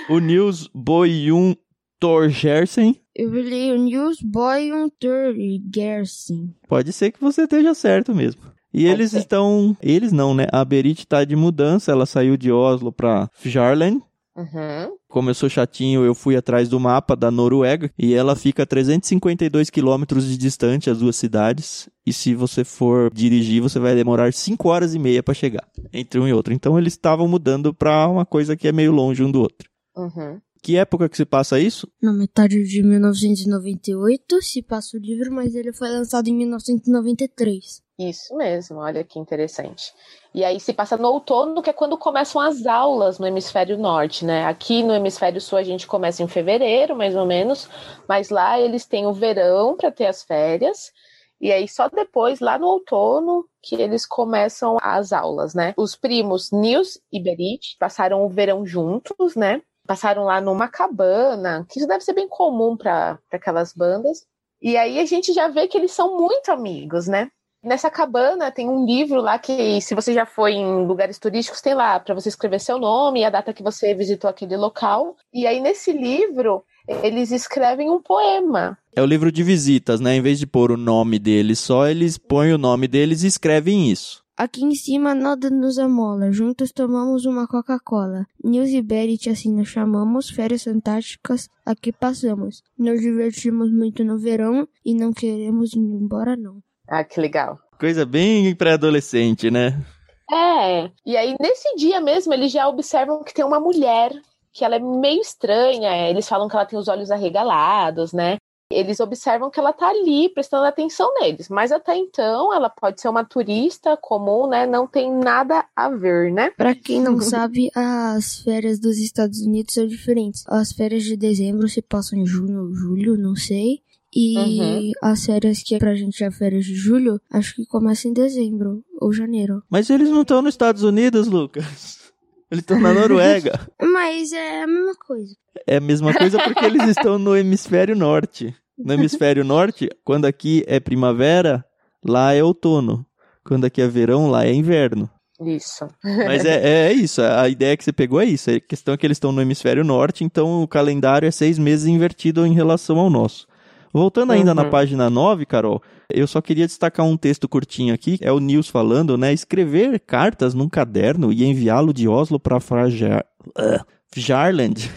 o 0.09 0.19
Nils 0.19 0.69
Boyun 0.73 1.55
Torgersen. 1.99 2.95
Eu 3.15 3.33
li 3.33 3.71
o 3.71 3.77
Nils 3.77 4.17
Boyun 4.21 4.89
Torgersen. 4.99 6.53
Pode 6.67 6.93
ser 6.93 7.11
que 7.11 7.21
você 7.21 7.43
esteja 7.43 7.73
certo 7.73 8.13
mesmo. 8.13 8.41
E 8.73 8.83
Pode 8.83 8.93
eles 8.93 9.11
ser. 9.11 9.19
estão. 9.19 9.75
Eles 9.81 10.11
não, 10.11 10.33
né? 10.33 10.47
A 10.51 10.63
Berit 10.63 10.99
está 10.99 11.25
de 11.25 11.35
mudança. 11.35 11.91
Ela 11.91 12.05
saiu 12.05 12.37
de 12.37 12.51
Oslo 12.51 12.91
para 12.91 13.29
Fjarland. 13.33 14.01
Uhum. 14.35 14.95
Como 15.09 15.29
eu 15.29 15.33
sou 15.33 15.49
chatinho, 15.49 16.05
eu 16.05 16.15
fui 16.15 16.35
atrás 16.35 16.69
do 16.69 16.79
mapa 16.79 17.15
da 17.15 17.29
Noruega 17.29 17.91
e 17.97 18.13
ela 18.13 18.35
fica 18.35 18.63
a 18.63 18.65
352 18.65 19.69
quilômetros 19.69 20.25
de 20.25 20.37
distante 20.37 20.89
as 20.89 20.99
duas 20.99 21.15
cidades. 21.15 21.89
E 22.05 22.13
se 22.13 22.33
você 22.33 22.63
for 22.63 23.13
dirigir, 23.13 23.61
você 23.61 23.79
vai 23.79 23.93
demorar 23.95 24.31
5 24.31 24.69
horas 24.69 24.95
e 24.95 24.99
meia 24.99 25.21
para 25.21 25.33
chegar 25.33 25.67
entre 25.91 26.19
um 26.19 26.27
e 26.27 26.33
outro. 26.33 26.53
Então 26.53 26.77
eles 26.77 26.93
estavam 26.93 27.27
mudando 27.27 27.73
para 27.73 28.07
uma 28.07 28.25
coisa 28.25 28.55
que 28.55 28.67
é 28.67 28.71
meio 28.71 28.91
longe 28.91 29.23
um 29.23 29.31
do 29.31 29.41
outro. 29.41 29.69
Uhum. 29.95 30.39
Que 30.63 30.77
época 30.77 31.09
que 31.09 31.17
se 31.17 31.25
passa 31.25 31.59
isso? 31.59 31.87
Na 32.01 32.13
metade 32.13 32.63
de 32.63 32.83
1998 32.83 34.41
se 34.43 34.61
passa 34.61 34.95
o 34.95 34.99
livro, 34.99 35.33
mas 35.33 35.55
ele 35.55 35.73
foi 35.73 35.89
lançado 35.89 36.27
em 36.27 36.35
1993. 36.35 37.81
Isso 38.09 38.35
mesmo, 38.35 38.79
olha 38.79 39.03
que 39.03 39.19
interessante. 39.19 39.93
E 40.33 40.43
aí 40.45 40.59
se 40.59 40.73
passa 40.73 40.97
no 40.97 41.09
outono, 41.09 41.61
que 41.61 41.69
é 41.69 41.73
quando 41.73 41.97
começam 41.97 42.41
as 42.41 42.65
aulas 42.65 43.19
no 43.19 43.27
hemisfério 43.27 43.77
norte, 43.77 44.25
né? 44.25 44.45
Aqui 44.45 44.81
no 44.81 44.93
hemisfério 44.93 45.41
sul 45.41 45.57
a 45.57 45.63
gente 45.63 45.85
começa 45.85 46.23
em 46.23 46.27
fevereiro, 46.27 46.95
mais 46.95 47.15
ou 47.15 47.25
menos, 47.25 47.69
mas 48.07 48.29
lá 48.29 48.59
eles 48.59 48.85
têm 48.85 49.05
o 49.05 49.13
verão 49.13 49.75
para 49.75 49.91
ter 49.91 50.07
as 50.07 50.23
férias. 50.23 50.91
E 51.39 51.51
aí 51.51 51.67
só 51.67 51.89
depois, 51.89 52.39
lá 52.39 52.57
no 52.57 52.67
outono, 52.67 53.45
que 53.61 53.75
eles 53.75 54.05
começam 54.05 54.77
as 54.81 55.11
aulas, 55.11 55.53
né? 55.53 55.73
Os 55.77 55.95
primos 55.95 56.51
Nils 56.51 56.99
e 57.11 57.21
Berit 57.21 57.75
passaram 57.79 58.25
o 58.25 58.29
verão 58.29 58.65
juntos, 58.65 59.35
né? 59.35 59.61
passaram 59.85 60.23
lá 60.23 60.39
numa 60.39 60.67
cabana, 60.67 61.65
que 61.69 61.79
isso 61.79 61.87
deve 61.87 62.03
ser 62.03 62.13
bem 62.13 62.27
comum 62.27 62.77
para 62.77 63.19
aquelas 63.31 63.73
bandas. 63.73 64.25
E 64.61 64.77
aí 64.77 64.99
a 64.99 65.05
gente 65.05 65.33
já 65.33 65.47
vê 65.47 65.67
que 65.67 65.77
eles 65.77 65.91
são 65.91 66.17
muito 66.17 66.51
amigos, 66.51 67.07
né? 67.07 67.29
Nessa 67.63 67.91
cabana 67.91 68.51
tem 68.51 68.67
um 68.67 68.85
livro 68.85 69.21
lá 69.21 69.37
que, 69.37 69.79
se 69.81 69.93
você 69.93 70.13
já 70.13 70.25
foi 70.25 70.53
em 70.53 70.85
lugares 70.87 71.19
turísticos, 71.19 71.61
tem 71.61 71.75
lá 71.75 71.99
para 71.99 72.15
você 72.15 72.27
escrever 72.27 72.59
seu 72.59 72.79
nome 72.79 73.19
e 73.21 73.23
a 73.23 73.29
data 73.29 73.53
que 73.53 73.61
você 73.61 73.93
visitou 73.93 74.27
aquele 74.27 74.57
local. 74.57 75.15
E 75.31 75.45
aí 75.45 75.59
nesse 75.59 75.91
livro 75.91 76.63
eles 77.03 77.31
escrevem 77.31 77.89
um 77.89 78.01
poema. 78.01 78.77
É 78.95 79.01
o 79.01 79.05
livro 79.05 79.31
de 79.31 79.43
visitas, 79.43 79.99
né? 79.99 80.15
Em 80.15 80.21
vez 80.21 80.39
de 80.39 80.47
pôr 80.47 80.71
o 80.71 80.77
nome 80.77 81.19
deles 81.19 81.59
só, 81.59 81.87
eles 81.87 82.17
põem 82.17 82.51
o 82.51 82.57
nome 82.57 82.87
deles 82.87 83.21
e 83.21 83.27
escrevem 83.27 83.91
isso. 83.91 84.23
Aqui 84.35 84.63
em 84.65 84.73
cima 84.73 85.13
nada 85.13 85.51
nos 85.51 85.77
amola, 85.77 86.31
juntos 86.31 86.71
tomamos 86.71 87.25
uma 87.25 87.47
Coca-Cola. 87.47 88.25
Nils 88.43 88.71
e 88.71 88.81
Berit 88.81 89.29
assim 89.29 89.53
nos 89.53 89.67
chamamos, 89.67 90.31
férias 90.31 90.63
fantásticas 90.63 91.47
aqui 91.63 91.91
passamos. 91.91 92.63
Nos 92.75 92.99
divertimos 92.99 93.71
muito 93.71 94.03
no 94.03 94.17
verão 94.17 94.67
e 94.83 94.95
não 94.95 95.13
queremos 95.13 95.73
ir 95.73 95.79
embora 95.79 96.35
não. 96.35 96.59
Ah, 96.91 97.05
que 97.05 97.21
legal. 97.21 97.57
Coisa 97.79 98.05
bem 98.05 98.53
pré-adolescente, 98.53 99.49
né? 99.49 99.81
É, 100.29 100.91
e 101.05 101.15
aí 101.15 101.35
nesse 101.39 101.73
dia 101.77 102.01
mesmo 102.01 102.33
eles 102.33 102.51
já 102.51 102.67
observam 102.67 103.23
que 103.23 103.33
tem 103.33 103.45
uma 103.45 103.61
mulher 103.61 104.11
que 104.51 104.65
ela 104.65 104.75
é 104.75 104.79
meio 104.79 105.21
estranha, 105.21 106.09
eles 106.09 106.27
falam 106.27 106.49
que 106.49 106.55
ela 106.55 106.65
tem 106.65 106.77
os 106.77 106.89
olhos 106.89 107.09
arregalados, 107.09 108.11
né? 108.11 108.35
Eles 108.69 108.99
observam 108.99 109.49
que 109.49 109.59
ela 109.59 109.71
tá 109.71 109.87
ali 109.87 110.27
prestando 110.29 110.65
atenção 110.65 111.13
neles, 111.21 111.47
mas 111.47 111.71
até 111.71 111.95
então 111.95 112.53
ela 112.53 112.69
pode 112.69 112.99
ser 112.99 113.07
uma 113.07 113.23
turista 113.23 113.95
comum, 113.95 114.47
né? 114.47 114.65
Não 114.65 114.85
tem 114.85 115.13
nada 115.13 115.65
a 115.73 115.89
ver, 115.89 116.31
né? 116.31 116.51
Pra 116.51 116.75
quem 116.75 117.01
não 117.01 117.19
sabe, 117.21 117.69
as 117.73 118.41
férias 118.41 118.79
dos 118.79 118.97
Estados 118.97 119.39
Unidos 119.39 119.73
são 119.73 119.87
diferentes. 119.87 120.43
As 120.47 120.73
férias 120.73 121.03
de 121.03 121.15
dezembro 121.15 121.69
se 121.69 121.81
passam 121.81 122.19
em 122.19 122.25
junho 122.25 122.63
ou 122.63 122.73
julho, 122.73 123.17
não 123.17 123.35
sei. 123.35 123.81
E 124.13 124.37
uhum. 124.37 124.91
as 125.01 125.25
férias 125.25 125.63
que 125.63 125.77
pra 125.77 125.95
gente 125.95 126.23
é 126.23 126.29
férias 126.29 126.65
de 126.65 126.75
julho, 126.75 127.19
acho 127.31 127.55
que 127.55 127.65
começa 127.65 128.07
em 128.07 128.13
dezembro 128.13 128.83
ou 128.99 129.13
janeiro. 129.13 129.63
Mas 129.69 129.89
eles 129.89 130.09
não 130.09 130.21
estão 130.21 130.41
nos 130.41 130.53
Estados 130.53 130.83
Unidos, 130.83 131.27
Lucas. 131.27 132.11
Eles 132.51 132.63
estão 132.63 132.81
na 132.81 132.93
Noruega. 132.93 133.57
Mas 133.81 134.33
é 134.33 134.63
a 134.63 134.67
mesma 134.67 134.95
coisa. 134.95 135.33
É 135.65 135.77
a 135.77 135.81
mesma 135.81 136.13
coisa 136.13 136.37
porque 136.43 136.65
eles 136.65 136.83
estão 136.89 137.17
no 137.17 137.35
hemisfério 137.37 137.95
norte. 137.95 138.53
No 138.77 138.93
hemisfério 138.93 139.45
norte, 139.45 139.89
quando 140.03 140.25
aqui 140.25 140.63
é 140.67 140.79
primavera, 140.79 141.63
lá 142.03 142.33
é 142.33 142.43
outono. 142.43 143.05
Quando 143.45 143.65
aqui 143.65 143.81
é 143.81 143.87
verão, 143.87 144.29
lá 144.29 144.45
é 144.45 144.53
inverno. 144.53 145.09
Isso. 145.39 145.87
Mas 146.03 146.45
é, 146.45 146.55
é, 146.55 146.91
é, 146.91 146.93
isso, 146.93 147.21
a 147.21 147.49
ideia 147.49 147.75
que 147.75 147.83
você 147.83 147.91
pegou 147.91 148.21
é 148.21 148.25
isso. 148.25 148.51
A 148.51 148.59
questão 148.59 148.93
é 148.93 148.97
que 148.97 149.05
eles 149.05 149.15
estão 149.15 149.31
no 149.31 149.41
hemisfério 149.41 149.83
norte, 149.83 150.23
então 150.23 150.61
o 150.61 150.67
calendário 150.67 151.27
é 151.27 151.31
seis 151.31 151.57
meses 151.57 151.87
invertido 151.87 152.45
em 152.45 152.53
relação 152.53 152.99
ao 152.99 153.09
nosso. 153.09 153.47
Voltando 153.93 154.31
ainda 154.31 154.51
uhum. 154.51 154.55
na 154.55 154.65
página 154.65 155.09
9, 155.09 155.45
Carol, 155.45 155.81
eu 156.09 156.27
só 156.27 156.41
queria 156.41 156.65
destacar 156.65 157.05
um 157.05 157.17
texto 157.17 157.47
curtinho 157.47 157.93
aqui, 157.93 158.17
é 158.21 158.31
o 158.31 158.39
Nils 158.39 158.67
falando, 158.67 159.17
né? 159.17 159.33
Escrever 159.33 159.99
cartas 159.99 160.53
num 160.53 160.69
caderno 160.69 161.31
e 161.31 161.43
enviá-lo 161.43 161.93
de 161.93 162.07
Oslo 162.07 162.39
para 162.39 162.59
Frajar... 162.59 163.25
Uh, 163.49 163.83
Jarland. 164.15 164.89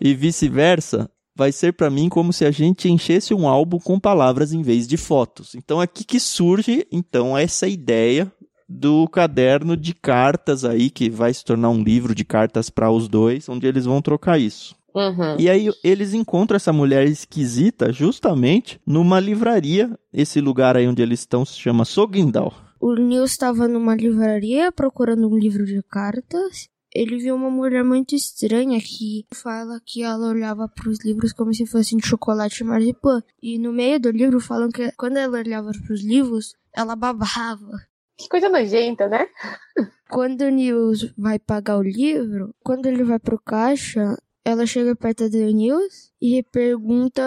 E 0.00 0.14
vice-versa, 0.14 1.08
vai 1.34 1.52
ser 1.52 1.72
para 1.72 1.90
mim 1.90 2.08
como 2.08 2.32
se 2.32 2.44
a 2.44 2.50
gente 2.50 2.90
enchesse 2.90 3.32
um 3.32 3.46
álbum 3.46 3.78
com 3.78 4.00
palavras 4.00 4.52
em 4.52 4.62
vez 4.62 4.86
de 4.86 4.96
fotos. 4.96 5.54
Então 5.54 5.80
aqui 5.80 6.04
que 6.04 6.18
surge 6.18 6.86
então 6.90 7.38
essa 7.38 7.68
ideia 7.68 8.30
do 8.68 9.08
caderno 9.08 9.76
de 9.76 9.94
cartas 9.94 10.64
aí 10.64 10.90
que 10.90 11.10
vai 11.10 11.34
se 11.34 11.44
tornar 11.44 11.70
um 11.70 11.82
livro 11.82 12.14
de 12.14 12.24
cartas 12.24 12.70
para 12.70 12.90
os 12.90 13.08
dois, 13.08 13.48
onde 13.48 13.66
eles 13.66 13.84
vão 13.84 14.00
trocar 14.00 14.38
isso. 14.38 14.76
Uhum. 14.94 15.36
E 15.38 15.48
aí 15.48 15.70
eles 15.84 16.14
encontram 16.14 16.56
essa 16.56 16.72
mulher 16.72 17.06
esquisita 17.06 17.92
justamente 17.92 18.80
numa 18.86 19.20
livraria. 19.20 19.96
Esse 20.12 20.40
lugar 20.40 20.76
aí 20.76 20.86
onde 20.86 21.02
eles 21.02 21.20
estão 21.20 21.44
se 21.44 21.58
chama 21.58 21.84
Sogindal. 21.84 22.52
O 22.80 22.94
Nils 22.94 23.32
estava 23.32 23.68
numa 23.68 23.94
livraria 23.94 24.72
procurando 24.72 25.28
um 25.28 25.38
livro 25.38 25.64
de 25.64 25.82
cartas. 25.82 26.68
Ele 26.92 27.18
viu 27.18 27.36
uma 27.36 27.50
mulher 27.50 27.84
muito 27.84 28.16
estranha 28.16 28.80
que 28.80 29.24
fala 29.32 29.80
que 29.84 30.02
ela 30.02 30.26
olhava 30.26 30.66
para 30.66 30.88
os 30.88 30.98
livros 31.04 31.32
como 31.32 31.54
se 31.54 31.64
fossem 31.64 31.98
de 31.98 32.06
chocolate 32.06 32.62
e 32.62 32.66
marzipan. 32.66 33.22
E 33.40 33.58
no 33.58 33.72
meio 33.72 34.00
do 34.00 34.10
livro 34.10 34.40
falam 34.40 34.70
que 34.70 34.90
quando 34.92 35.18
ela 35.18 35.38
olhava 35.38 35.70
para 35.70 35.94
os 35.94 36.02
livros, 36.02 36.54
ela 36.74 36.96
babava. 36.96 37.78
Que 38.18 38.28
coisa 38.28 38.48
nojenta, 38.48 39.08
né? 39.08 39.26
Quando 40.10 40.40
o 40.40 40.50
Nils 40.50 41.12
vai 41.16 41.38
pagar 41.38 41.78
o 41.78 41.82
livro, 41.82 42.52
quando 42.64 42.86
ele 42.86 43.04
vai 43.04 43.20
pro 43.20 43.40
caixa, 43.40 44.16
ela 44.44 44.66
chega 44.66 44.96
perto 44.96 45.28
do 45.28 45.38
Nils 45.50 46.12
e 46.20 46.42
pergunta 46.42 47.22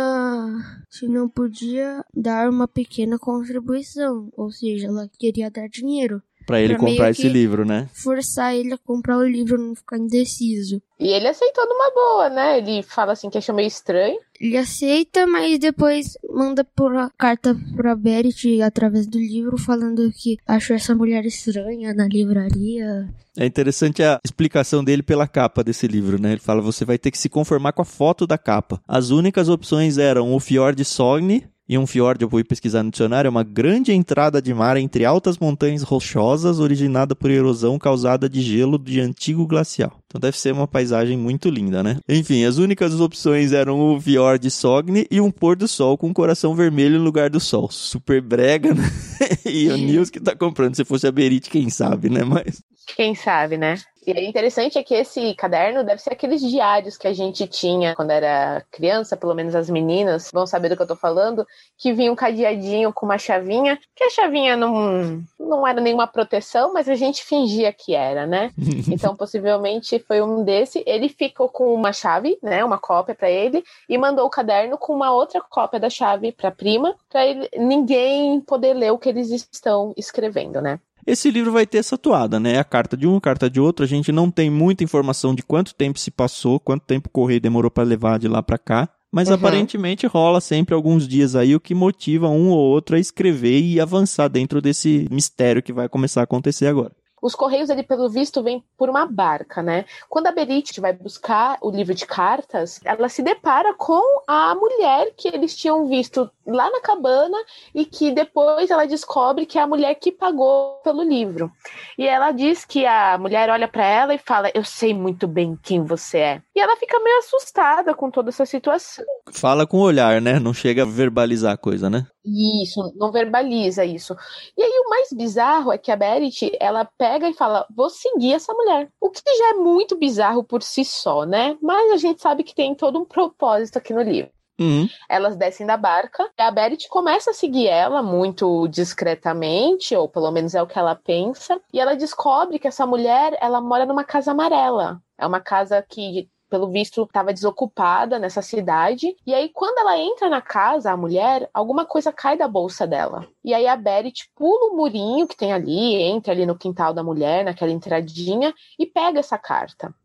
se 0.89 1.07
não 1.07 1.29
podia 1.29 2.03
dar 2.13 2.49
uma 2.49 2.67
pequena 2.67 3.17
contribuição, 3.19 4.29
ou 4.35 4.51
seja, 4.51 4.87
ela 4.87 5.09
queria 5.19 5.49
dar 5.51 5.67
dinheiro. 5.67 6.21
Para 6.45 6.61
ele 6.61 6.75
pra 6.75 6.87
comprar 6.87 7.09
esse 7.11 7.27
livro, 7.27 7.65
né? 7.65 7.89
Forçar 7.93 8.55
ele 8.55 8.73
a 8.73 8.77
comprar 8.77 9.17
o 9.17 9.27
livro, 9.27 9.57
não 9.57 9.75
ficar 9.75 9.97
indeciso. 9.97 10.81
E 10.99 11.07
ele 11.07 11.27
aceitou 11.27 11.65
numa 11.67 11.91
boa, 11.91 12.29
né? 12.29 12.57
Ele 12.57 12.81
fala 12.83 13.13
assim 13.13 13.29
que 13.29 13.37
achou 13.37 13.53
meio 13.53 13.67
estranho. 13.67 14.17
Ele 14.39 14.57
aceita, 14.57 15.25
mas 15.25 15.59
depois 15.59 16.17
manda 16.29 16.63
por 16.63 16.91
carta 17.17 17.55
pra 17.75 17.95
Berit 17.95 18.61
através 18.61 19.07
do 19.07 19.17
livro 19.17 19.57
falando 19.57 20.11
que 20.11 20.37
achou 20.45 20.75
essa 20.75 20.95
mulher 20.95 21.25
estranha 21.25 21.93
na 21.93 22.07
livraria. 22.07 23.07
É 23.37 23.45
interessante 23.45 24.03
a 24.03 24.19
explicação 24.23 24.83
dele 24.83 25.01
pela 25.01 25.27
capa 25.27 25.63
desse 25.63 25.87
livro, 25.87 26.21
né? 26.21 26.33
Ele 26.33 26.41
fala: 26.41 26.61
você 26.61 26.85
vai 26.85 26.97
ter 26.97 27.09
que 27.09 27.17
se 27.17 27.29
conformar 27.29 27.73
com 27.73 27.81
a 27.81 27.85
foto 27.85 28.27
da 28.27 28.37
capa. 28.37 28.81
As 28.87 29.09
únicas 29.09 29.49
opções 29.49 29.97
eram 29.97 30.33
o 30.33 30.39
Fjord 30.39 30.83
Sogne, 30.85 31.47
e 31.67 31.77
um 31.77 31.87
fiord, 31.87 32.21
eu 32.21 32.29
fui 32.29 32.43
pesquisar 32.43 32.83
no 32.83 32.91
dicionário, 32.91 33.27
é 33.27 33.29
uma 33.29 33.43
grande 33.43 33.93
entrada 33.93 34.41
de 34.41 34.53
mar 34.53 34.75
entre 34.75 35.05
altas 35.05 35.37
montanhas 35.37 35.81
rochosas 35.81 36.59
originada 36.59 37.15
por 37.15 37.31
erosão 37.31 37.79
causada 37.79 38.27
de 38.27 38.41
gelo 38.41 38.77
de 38.77 38.99
antigo 38.99 39.47
glacial. 39.47 40.02
Então 40.13 40.19
deve 40.21 40.37
ser 40.37 40.53
uma 40.53 40.67
paisagem 40.67 41.17
muito 41.17 41.49
linda, 41.49 41.81
né? 41.81 41.97
Enfim, 42.07 42.45
as 42.45 42.59
únicas 42.59 42.99
opções 43.01 43.51
eram 43.51 43.95
o 43.95 43.99
Fjord 43.99 44.47
Sogne 44.51 45.07
e 45.09 45.19
um 45.19 45.31
pôr 45.31 45.55
do 45.55 45.67
sol 45.67 45.97
com 45.97 46.05
um 46.05 46.13
coração 46.13 46.53
vermelho 46.53 46.99
no 46.99 47.03
lugar 47.03 47.31
do 47.31 47.39
sol. 47.39 47.71
Super 47.71 48.21
brega, 48.21 48.75
né? 48.75 48.83
e 49.43 49.69
o 49.69 49.75
Nils 49.75 50.11
que 50.11 50.19
tá 50.19 50.35
comprando. 50.35 50.75
Se 50.75 50.85
fosse 50.85 51.07
a 51.07 51.11
Berit, 51.11 51.49
quem 51.49 51.67
sabe, 51.71 52.11
né? 52.11 52.23
Mas... 52.23 52.61
Quem 52.95 53.15
sabe, 53.15 53.57
né? 53.57 53.79
E 54.05 54.11
é 54.11 54.25
interessante 54.25 54.77
é 54.77 54.83
que 54.83 54.93
esse 54.93 55.33
caderno 55.35 55.83
deve 55.83 56.01
ser 56.01 56.11
aqueles 56.11 56.41
diários 56.41 56.97
que 56.97 57.07
a 57.07 57.13
gente 57.13 57.47
tinha 57.47 57.95
quando 57.95 58.11
era 58.11 58.63
criança, 58.69 59.15
pelo 59.15 59.33
menos 59.33 59.55
as 59.55 59.69
meninas 59.69 60.29
vão 60.33 60.45
saber 60.45 60.69
do 60.69 60.75
que 60.75 60.81
eu 60.81 60.87
tô 60.87 60.95
falando, 60.95 61.47
que 61.77 61.93
vinha 61.93 62.11
um 62.11 62.15
cadeadinho 62.15 62.91
com 62.91 63.05
uma 63.05 63.17
chavinha, 63.17 63.79
que 63.95 64.03
a 64.03 64.09
chavinha 64.09 64.57
não, 64.57 65.23
não 65.39 65.65
era 65.65 65.79
nenhuma 65.79 66.05
proteção, 66.05 66.73
mas 66.73 66.89
a 66.89 66.95
gente 66.95 67.23
fingia 67.23 67.71
que 67.71 67.95
era, 67.95 68.27
né? 68.27 68.51
Então, 68.93 69.15
possivelmente 69.15 70.02
foi 70.07 70.21
um 70.21 70.43
desse. 70.43 70.83
Ele 70.85 71.09
ficou 71.09 71.49
com 71.49 71.73
uma 71.73 71.93
chave, 71.93 72.37
né? 72.41 72.63
Uma 72.63 72.77
cópia 72.77 73.15
para 73.15 73.29
ele, 73.29 73.63
e 73.87 73.97
mandou 73.97 74.25
o 74.25 74.29
caderno 74.29 74.77
com 74.77 74.93
uma 74.93 75.11
outra 75.11 75.41
cópia 75.41 75.79
da 75.79 75.89
chave 75.89 76.31
pra 76.31 76.51
prima, 76.51 76.95
pra 77.09 77.25
ele, 77.25 77.49
ninguém 77.57 78.41
poder 78.41 78.73
ler 78.73 78.91
o 78.91 78.97
que 78.97 79.09
eles 79.09 79.29
estão 79.51 79.93
escrevendo, 79.97 80.61
né? 80.61 80.79
Esse 81.05 81.29
livro 81.29 81.51
vai 81.51 81.65
ter 81.65 81.79
essa 81.79 81.97
toada, 81.97 82.39
né? 82.39 82.59
A 82.59 82.63
carta 82.63 82.95
de 82.95 83.05
um, 83.05 83.17
a 83.17 83.21
carta 83.21 83.49
de 83.49 83.59
outro. 83.59 83.83
A 83.83 83.87
gente 83.87 84.11
não 84.11 84.31
tem 84.31 84.49
muita 84.49 84.83
informação 84.83 85.35
de 85.35 85.43
quanto 85.43 85.75
tempo 85.75 85.99
se 85.99 86.09
passou, 86.09 86.59
quanto 86.59 86.85
tempo 86.85 87.09
o 87.09 87.11
correio 87.11 87.41
demorou 87.41 87.69
para 87.69 87.83
levar 87.83 88.17
de 88.17 88.27
lá 88.27 88.41
para 88.41 88.57
cá. 88.57 88.89
Mas 89.11 89.27
uhum. 89.27 89.35
aparentemente 89.35 90.07
rola 90.07 90.41
sempre 90.41 90.73
alguns 90.73 91.07
dias 91.07 91.35
aí, 91.35 91.55
o 91.55 91.59
que 91.59 91.75
motiva 91.75 92.29
um 92.29 92.49
ou 92.49 92.57
outro 92.57 92.95
a 92.95 92.99
escrever 92.99 93.59
e 93.61 93.79
avançar 93.79 94.27
dentro 94.27 94.61
desse 94.61 95.07
mistério 95.11 95.61
que 95.61 95.71
vai 95.71 95.87
começar 95.87 96.21
a 96.21 96.23
acontecer 96.23 96.67
agora. 96.67 96.91
Os 97.23 97.35
Correios, 97.35 97.69
ele, 97.69 97.83
pelo 97.83 98.09
visto, 98.09 98.43
vem 98.43 98.61
por 98.77 98.89
uma 98.89 99.05
barca, 99.05 99.63
né? 99.63 99.85
Quando 100.09 100.27
a 100.27 100.31
Berit 100.33 100.81
vai 100.81 100.91
buscar 100.91 101.57
o 101.61 101.71
livro 101.71 101.95
de 101.95 102.05
cartas, 102.05 102.81
ela 102.83 103.07
se 103.07 103.23
depara 103.23 103.73
com 103.73 104.21
a 104.27 104.53
mulher 104.53 105.13
que 105.15 105.29
eles 105.29 105.55
tinham 105.55 105.87
visto 105.87 106.29
lá 106.45 106.69
na 106.69 106.81
cabana 106.81 107.37
e 107.73 107.85
que 107.85 108.11
depois 108.11 108.69
ela 108.69 108.85
descobre 108.85 109.45
que 109.45 109.57
é 109.57 109.61
a 109.61 109.67
mulher 109.67 109.95
que 109.95 110.11
pagou 110.11 110.81
pelo 110.83 111.01
livro. 111.01 111.49
E 111.97 112.05
ela 112.05 112.31
diz 112.31 112.65
que 112.65 112.85
a 112.85 113.17
mulher 113.17 113.49
olha 113.49 113.69
para 113.69 113.85
ela 113.85 114.13
e 114.13 114.17
fala: 114.17 114.51
Eu 114.53 114.65
sei 114.65 114.93
muito 114.93 115.25
bem 115.25 115.57
quem 115.63 115.81
você 115.81 116.17
é. 116.17 116.41
E 116.53 116.59
ela 116.59 116.75
fica 116.75 116.99
meio 116.99 117.19
assustada 117.19 117.93
com 117.93 118.11
toda 118.11 118.31
essa 118.31 118.45
situação. 118.45 119.05
Fala 119.31 119.65
com 119.65 119.77
o 119.77 119.83
olhar, 119.83 120.19
né? 120.21 120.39
Não 120.39 120.53
chega 120.53 120.83
a 120.83 120.85
verbalizar 120.85 121.53
a 121.53 121.57
coisa, 121.57 121.89
né? 121.89 122.05
Isso, 122.25 122.93
não 122.95 123.11
verbaliza 123.11 123.83
isso. 123.83 124.15
E 124.57 124.63
aí 124.63 124.71
o 124.85 124.89
mais 124.89 125.09
bizarro 125.11 125.73
é 125.73 125.77
que 125.77 125.91
a 125.91 125.95
Berit, 125.95 126.51
ela 126.59 126.85
pega 126.97 127.27
e 127.27 127.33
fala: 127.33 127.65
"Vou 127.75 127.89
seguir 127.89 128.33
essa 128.33 128.53
mulher". 128.53 128.89
O 128.99 129.09
que 129.09 129.21
já 129.37 129.49
é 129.49 129.53
muito 129.55 129.97
bizarro 129.97 130.43
por 130.43 130.63
si 130.63 130.85
só, 130.85 131.25
né? 131.25 131.57
Mas 131.61 131.91
a 131.91 131.97
gente 131.97 132.21
sabe 132.21 132.43
que 132.43 132.55
tem 132.55 132.73
todo 132.75 132.97
um 132.99 133.05
propósito 133.05 133.77
aqui 133.77 133.93
no 133.93 134.01
livro. 134.01 134.31
Uhum. 134.59 134.87
Elas 135.09 135.35
descem 135.35 135.65
da 135.65 135.75
barca 135.75 136.29
e 136.37 136.41
a 136.41 136.51
Berit 136.51 136.87
começa 136.87 137.31
a 137.31 137.33
seguir 137.33 137.67
ela 137.67 138.03
muito 138.03 138.67
discretamente, 138.67 139.95
ou 139.95 140.07
pelo 140.07 140.31
menos 140.31 140.53
é 140.53 140.61
o 140.61 140.67
que 140.67 140.77
ela 140.77 140.95
pensa, 140.95 141.59
e 141.73 141.79
ela 141.79 141.95
descobre 141.95 142.59
que 142.59 142.67
essa 142.67 142.85
mulher, 142.85 143.35
ela 143.41 143.59
mora 143.59 143.85
numa 143.85 144.03
casa 144.03 144.31
amarela. 144.31 145.01
É 145.17 145.25
uma 145.25 145.41
casa 145.41 145.81
que 145.81 146.29
pelo 146.53 146.69
visto, 146.69 147.01
estava 147.01 147.33
desocupada 147.33 148.19
nessa 148.19 148.43
cidade. 148.43 149.15
E 149.25 149.33
aí, 149.33 149.49
quando 149.49 149.79
ela 149.79 149.97
entra 149.97 150.29
na 150.29 150.39
casa, 150.39 150.91
a 150.91 150.95
mulher, 150.95 151.49
alguma 151.51 151.83
coisa 151.83 152.13
cai 152.13 152.37
da 152.37 152.47
bolsa 152.47 152.85
dela. 152.85 153.27
E 153.43 153.55
aí 153.55 153.65
a 153.65 153.75
Berit 153.75 154.29
pula 154.35 154.71
o 154.71 154.77
murinho 154.77 155.27
que 155.27 155.35
tem 155.35 155.51
ali, 155.51 155.95
entra 155.95 156.31
ali 156.31 156.45
no 156.45 156.55
quintal 156.55 156.93
da 156.93 157.03
mulher, 157.03 157.43
naquela 157.43 157.71
entradinha, 157.71 158.53
e 158.77 158.85
pega 158.85 159.19
essa 159.19 159.35
carta. 159.35 159.95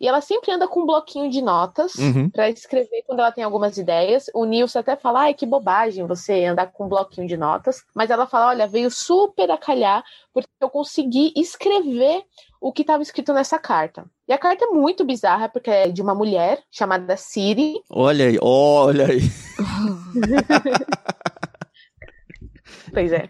E 0.00 0.08
ela 0.08 0.20
sempre 0.20 0.52
anda 0.52 0.66
com 0.66 0.80
um 0.80 0.86
bloquinho 0.86 1.30
de 1.30 1.40
notas 1.40 1.94
uhum. 1.94 2.28
para 2.30 2.50
escrever 2.50 3.02
quando 3.06 3.20
ela 3.20 3.32
tem 3.32 3.44
algumas 3.44 3.76
ideias. 3.76 4.26
O 4.34 4.44
Nilson 4.44 4.80
até 4.80 4.96
fala: 4.96 5.22
ai, 5.22 5.34
que 5.34 5.46
bobagem 5.46 6.06
você 6.06 6.44
andar 6.44 6.72
com 6.72 6.86
um 6.86 6.88
bloquinho 6.88 7.26
de 7.26 7.36
notas. 7.36 7.84
Mas 7.94 8.10
ela 8.10 8.26
fala: 8.26 8.48
olha, 8.48 8.66
veio 8.66 8.90
super 8.90 9.50
a 9.50 9.58
calhar, 9.58 10.02
porque 10.32 10.48
eu 10.60 10.70
consegui 10.70 11.32
escrever 11.36 12.24
o 12.60 12.72
que 12.72 12.82
estava 12.82 13.02
escrito 13.02 13.32
nessa 13.32 13.58
carta. 13.58 14.04
E 14.28 14.32
a 14.32 14.38
carta 14.38 14.64
é 14.64 14.68
muito 14.68 15.04
bizarra, 15.04 15.48
porque 15.48 15.68
é 15.68 15.88
de 15.88 16.00
uma 16.00 16.14
mulher 16.14 16.62
chamada 16.70 17.16
Siri. 17.16 17.82
Olha 17.90 18.26
aí, 18.26 18.38
olha 18.40 19.08
aí. 19.08 19.20
pois 22.94 23.12
é. 23.12 23.28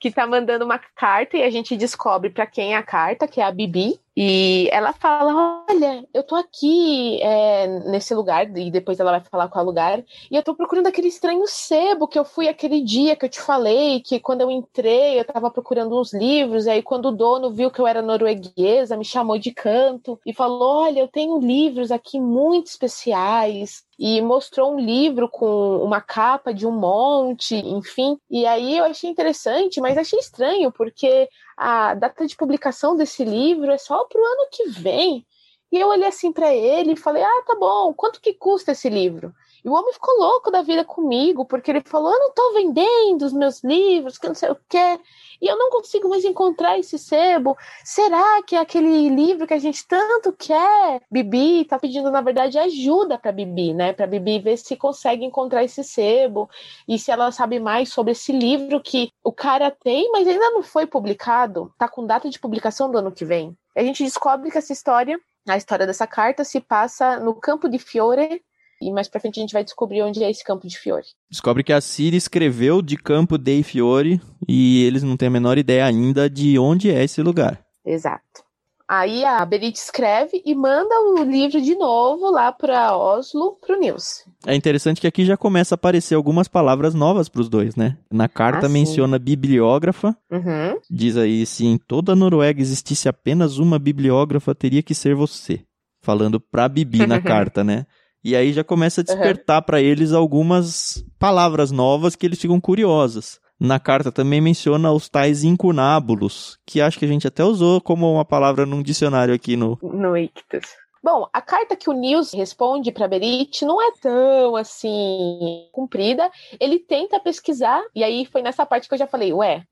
Que 0.00 0.10
tá 0.10 0.26
mandando 0.26 0.64
uma 0.64 0.78
carta 0.78 1.36
e 1.36 1.44
a 1.44 1.50
gente 1.50 1.76
descobre 1.76 2.30
para 2.30 2.46
quem 2.46 2.74
é 2.74 2.76
a 2.76 2.82
carta, 2.82 3.28
que 3.28 3.40
é 3.40 3.44
a 3.44 3.52
Bibi. 3.52 4.00
E 4.16 4.68
ela 4.70 4.92
fala: 4.92 5.64
Olha, 5.68 6.06
eu 6.14 6.22
tô 6.22 6.36
aqui 6.36 7.20
é, 7.20 7.66
nesse 7.90 8.14
lugar, 8.14 8.46
e 8.56 8.70
depois 8.70 9.00
ela 9.00 9.10
vai 9.12 9.20
falar 9.20 9.48
qual 9.48 9.64
lugar, 9.64 10.04
e 10.30 10.36
eu 10.36 10.42
tô 10.42 10.54
procurando 10.54 10.86
aquele 10.86 11.08
estranho 11.08 11.44
sebo 11.48 12.06
que 12.06 12.18
eu 12.18 12.24
fui 12.24 12.48
aquele 12.48 12.80
dia 12.80 13.16
que 13.16 13.24
eu 13.24 13.28
te 13.28 13.40
falei, 13.40 14.00
que 14.00 14.20
quando 14.20 14.42
eu 14.42 14.50
entrei 14.50 15.18
eu 15.18 15.24
tava 15.24 15.50
procurando 15.50 15.98
uns 15.98 16.12
livros, 16.12 16.66
e 16.66 16.70
aí 16.70 16.82
quando 16.82 17.06
o 17.06 17.12
dono 17.12 17.50
viu 17.50 17.70
que 17.70 17.80
eu 17.80 17.86
era 17.86 18.02
norueguesa, 18.02 18.96
me 18.96 19.04
chamou 19.04 19.36
de 19.36 19.52
canto 19.52 20.20
e 20.24 20.32
falou: 20.32 20.82
Olha, 20.84 21.00
eu 21.00 21.08
tenho 21.08 21.38
livros 21.40 21.90
aqui 21.90 22.20
muito 22.20 22.68
especiais, 22.68 23.84
e 23.98 24.20
mostrou 24.20 24.74
um 24.74 24.78
livro 24.78 25.28
com 25.28 25.78
uma 25.78 26.00
capa 26.00 26.52
de 26.52 26.66
um 26.66 26.72
monte, 26.72 27.56
enfim. 27.56 28.18
E 28.30 28.46
aí 28.46 28.78
eu 28.78 28.84
achei 28.84 29.08
interessante, 29.08 29.80
mas 29.80 29.96
achei 29.96 30.18
estranho, 30.18 30.72
porque 30.72 31.28
a 31.56 31.94
data 31.94 32.26
de 32.26 32.36
publicação 32.36 32.96
desse 32.96 33.24
livro 33.24 33.70
é 33.70 33.78
só 33.78 34.04
para 34.04 34.20
o 34.20 34.24
ano 34.24 34.48
que 34.50 34.68
vem. 34.68 35.26
E 35.72 35.78
eu 35.78 35.88
olhei 35.88 36.06
assim 36.06 36.32
para 36.32 36.54
ele 36.54 36.92
e 36.92 36.96
falei: 36.96 37.22
Ah, 37.22 37.42
tá 37.46 37.56
bom, 37.56 37.92
quanto 37.94 38.20
que 38.20 38.34
custa 38.34 38.72
esse 38.72 38.88
livro? 38.88 39.34
E 39.64 39.68
o 39.68 39.72
homem 39.72 39.94
ficou 39.94 40.14
louco 40.18 40.50
da 40.50 40.60
vida 40.60 40.84
comigo, 40.84 41.46
porque 41.46 41.70
ele 41.70 41.80
falou: 41.80 42.12
Eu 42.12 42.18
não 42.18 42.28
estou 42.28 42.52
vendendo 42.52 43.22
os 43.22 43.32
meus 43.32 43.64
livros, 43.64 44.18
que 44.18 44.28
não 44.28 44.34
sei 44.34 44.50
o 44.50 44.58
quê, 44.68 45.00
e 45.40 45.46
eu 45.46 45.56
não 45.56 45.70
consigo 45.70 46.08
mais 46.08 46.24
encontrar 46.24 46.78
esse 46.78 46.98
sebo. 46.98 47.56
Será 47.82 48.42
que 48.42 48.56
é 48.56 48.58
aquele 48.58 49.08
livro 49.08 49.46
que 49.46 49.54
a 49.54 49.58
gente 49.58 49.86
tanto 49.88 50.32
quer? 50.32 51.00
Bibi 51.10 51.62
está 51.62 51.78
pedindo, 51.78 52.10
na 52.10 52.20
verdade, 52.20 52.58
ajuda 52.58 53.18
para 53.18 53.32
Bibi, 53.32 53.72
né? 53.72 53.94
Para 53.94 54.06
Bibi 54.06 54.38
ver 54.38 54.58
se 54.58 54.76
consegue 54.76 55.24
encontrar 55.24 55.64
esse 55.64 55.82
sebo 55.82 56.50
e 56.86 56.98
se 56.98 57.10
ela 57.10 57.32
sabe 57.32 57.58
mais 57.58 57.88
sobre 57.88 58.12
esse 58.12 58.32
livro 58.32 58.82
que 58.82 59.10
o 59.22 59.32
cara 59.32 59.70
tem, 59.70 60.10
mas 60.12 60.28
ainda 60.28 60.50
não 60.50 60.62
foi 60.62 60.86
publicado, 60.86 61.72
tá 61.78 61.88
com 61.88 62.06
data 62.06 62.28
de 62.28 62.38
publicação 62.38 62.90
do 62.90 62.98
ano 62.98 63.12
que 63.12 63.24
vem. 63.24 63.56
A 63.74 63.82
gente 63.82 64.04
descobre 64.04 64.50
que 64.50 64.58
essa 64.58 64.72
história 64.72 65.18
a 65.46 65.56
história 65.58 65.86
dessa 65.86 66.06
carta 66.06 66.42
se 66.42 66.58
passa 66.58 67.18
no 67.20 67.34
campo 67.34 67.68
de 67.68 67.78
Fiore, 67.78 68.42
e 68.80 68.92
mais 68.92 69.08
pra 69.08 69.20
frente 69.20 69.38
a 69.38 69.42
gente 69.42 69.52
vai 69.52 69.64
descobrir 69.64 70.02
onde 70.02 70.22
é 70.22 70.30
esse 70.30 70.44
campo 70.44 70.66
de 70.66 70.78
Fiore. 70.78 71.06
Descobre 71.30 71.62
que 71.62 71.72
a 71.72 71.80
Siri 71.80 72.16
escreveu 72.16 72.82
de 72.82 72.96
campo 72.96 73.38
dei 73.38 73.62
Fiore 73.62 74.20
e 74.48 74.84
eles 74.84 75.02
não 75.02 75.16
têm 75.16 75.28
a 75.28 75.30
menor 75.30 75.58
ideia 75.58 75.84
ainda 75.84 76.28
de 76.28 76.58
onde 76.58 76.90
é 76.90 77.02
esse 77.02 77.22
lugar. 77.22 77.64
Exato. 77.84 78.44
Aí 78.86 79.24
a 79.24 79.42
Berit 79.46 79.76
escreve 79.76 80.42
e 80.44 80.54
manda 80.54 80.94
o 81.00 81.24
livro 81.24 81.60
de 81.60 81.74
novo 81.74 82.30
lá 82.30 82.52
para 82.52 82.94
Oslo, 82.94 83.56
pro 83.58 83.78
Nils. 83.78 84.26
É 84.46 84.54
interessante 84.54 85.00
que 85.00 85.06
aqui 85.06 85.24
já 85.24 85.38
começa 85.38 85.74
a 85.74 85.76
aparecer 85.76 86.14
algumas 86.14 86.48
palavras 86.48 86.92
novas 86.92 87.28
para 87.28 87.40
os 87.40 87.48
dois, 87.48 87.76
né? 87.76 87.96
Na 88.12 88.28
carta 88.28 88.66
ah, 88.66 88.68
menciona 88.68 89.18
bibliógrafa. 89.18 90.14
Uhum. 90.30 90.78
Diz 90.90 91.16
aí, 91.16 91.46
se 91.46 91.64
em 91.64 91.78
toda 91.78 92.12
a 92.12 92.16
Noruega 92.16 92.60
existisse 92.60 93.08
apenas 93.08 93.56
uma 93.56 93.78
bibliógrafa, 93.78 94.54
teria 94.54 94.82
que 94.82 94.94
ser 94.94 95.14
você. 95.14 95.62
Falando 96.02 96.38
pra 96.38 96.68
Bibi 96.68 97.06
na 97.06 97.20
carta, 97.22 97.64
né? 97.64 97.86
E 98.24 98.34
aí 98.34 98.52
já 98.52 98.64
começa 98.64 99.02
a 99.02 99.04
despertar 99.04 99.58
uhum. 99.58 99.66
para 99.66 99.82
eles 99.82 100.12
algumas 100.12 101.04
palavras 101.18 101.70
novas 101.70 102.16
que 102.16 102.24
eles 102.24 102.40
ficam 102.40 102.58
curiosos. 102.58 103.38
Na 103.60 103.78
carta 103.78 104.10
também 104.10 104.40
menciona 104.40 104.90
os 104.90 105.08
tais 105.08 105.44
incunábulos, 105.44 106.58
que 106.66 106.80
acho 106.80 106.98
que 106.98 107.04
a 107.04 107.08
gente 107.08 107.26
até 107.26 107.44
usou 107.44 107.80
como 107.80 108.10
uma 108.10 108.24
palavra 108.24 108.66
num 108.66 108.82
dicionário 108.82 109.34
aqui 109.34 109.56
no. 109.56 109.78
No 109.82 110.16
Ictus. 110.16 110.64
Bom, 111.02 111.28
a 111.34 111.42
carta 111.42 111.76
que 111.76 111.90
o 111.90 111.92
Nils 111.92 112.32
responde 112.32 112.90
para 112.90 113.06
Berit 113.06 113.62
não 113.62 113.80
é 113.80 113.92
tão 114.00 114.56
assim 114.56 115.68
comprida. 115.70 116.30
Ele 116.58 116.78
tenta 116.78 117.20
pesquisar, 117.20 117.82
e 117.94 118.02
aí 118.02 118.24
foi 118.24 118.40
nessa 118.40 118.64
parte 118.64 118.88
que 118.88 118.94
eu 118.94 118.98
já 118.98 119.06
falei, 119.06 119.30
ué, 119.30 119.62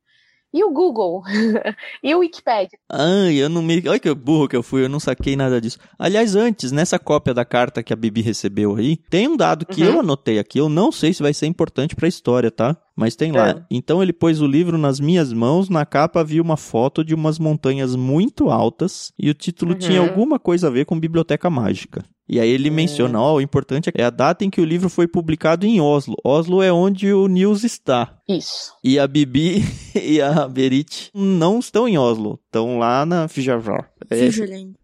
e 0.53 0.63
o 0.65 0.71
Google? 0.71 1.23
e 2.03 2.15
o 2.15 2.19
Wikipedia? 2.19 2.79
Ai, 2.91 3.37
eu 3.37 3.49
não 3.49 3.63
me. 3.63 3.83
Olha 3.89 3.99
que 3.99 4.13
burro 4.15 4.49
que 4.49 4.57
eu 4.57 4.63
fui, 4.63 4.85
eu 4.85 4.89
não 4.89 5.01
saquei 5.01 5.35
nada 5.35 5.61
disso. 5.61 5.79
Aliás, 5.99 6.37
antes, 6.37 6.71
nessa 6.71 6.99
cópia 6.99 7.33
da 7.33 7.45
carta 7.45 7.83
que 7.83 7.93
a 7.93 7.97
Bibi 7.97 8.21
recebeu 8.21 8.77
aí, 8.77 8.97
tem 8.97 9.29
um 9.29 9.37
dado 9.37 9.65
que 9.65 9.83
uhum. 9.83 9.89
eu 9.95 10.01
anotei 10.01 10.39
aqui. 10.39 10.59
Eu 10.59 10.69
não 10.69 10.93
sei 10.93 11.15
se 11.15 11.23
vai 11.23 11.33
ser 11.33 11.47
importante 11.47 11.97
pra 11.97 12.07
história, 12.09 12.51
tá? 12.51 12.77
Mas 12.95 13.17
tem 13.17 13.33
lá. 13.33 13.51
É. 13.51 13.63
Então 13.71 14.03
ele 14.03 14.13
pôs 14.13 14.41
o 14.41 14.47
livro 14.47 14.77
nas 14.77 15.01
minhas 15.01 15.33
mãos, 15.33 15.69
na 15.69 15.87
capa 15.87 16.21
havia 16.21 16.43
uma 16.43 16.57
foto 16.57 17.03
de 17.03 17.15
umas 17.15 17.39
montanhas 17.39 17.97
muito 17.97 18.51
altas 18.51 19.13
e 19.19 19.31
o 19.31 19.35
título 19.35 19.73
uhum. 19.73 19.79
tinha 19.79 20.01
alguma 20.01 20.39
coisa 20.39 20.69
a 20.69 20.71
ver 20.71 20.85
com 20.85 21.01
biblioteca 21.01 21.49
mágica. 21.49 22.05
E 22.33 22.41
aí 22.41 22.49
ele 22.49 22.69
é. 22.69 22.71
menciona, 22.71 23.21
ó, 23.21 23.33
oh, 23.33 23.37
o 23.37 23.41
importante 23.43 23.91
é 23.95 24.03
a 24.03 24.09
data 24.09 24.43
em 24.43 24.49
que 24.49 24.59
o 24.59 24.65
livro 24.65 24.89
foi 24.89 25.07
publicado 25.07 25.67
em 25.67 25.83
Oslo. 25.83 26.17
Oslo 26.25 26.63
é 26.63 26.73
onde 26.73 27.13
o 27.13 27.29
Nils 27.29 27.63
está. 27.63 28.17
Isso. 28.27 28.75
E 28.83 28.99
a 28.99 29.07
Bibi 29.07 29.63
e 29.95 30.19
a 30.19 30.49
Berit 30.49 31.11
não 31.15 31.59
estão 31.59 31.87
em 31.87 31.99
Oslo, 31.99 32.41
estão 32.47 32.79
lá 32.79 33.05
na 33.05 33.29
Fijarvar. 33.29 33.91
É 34.11 34.17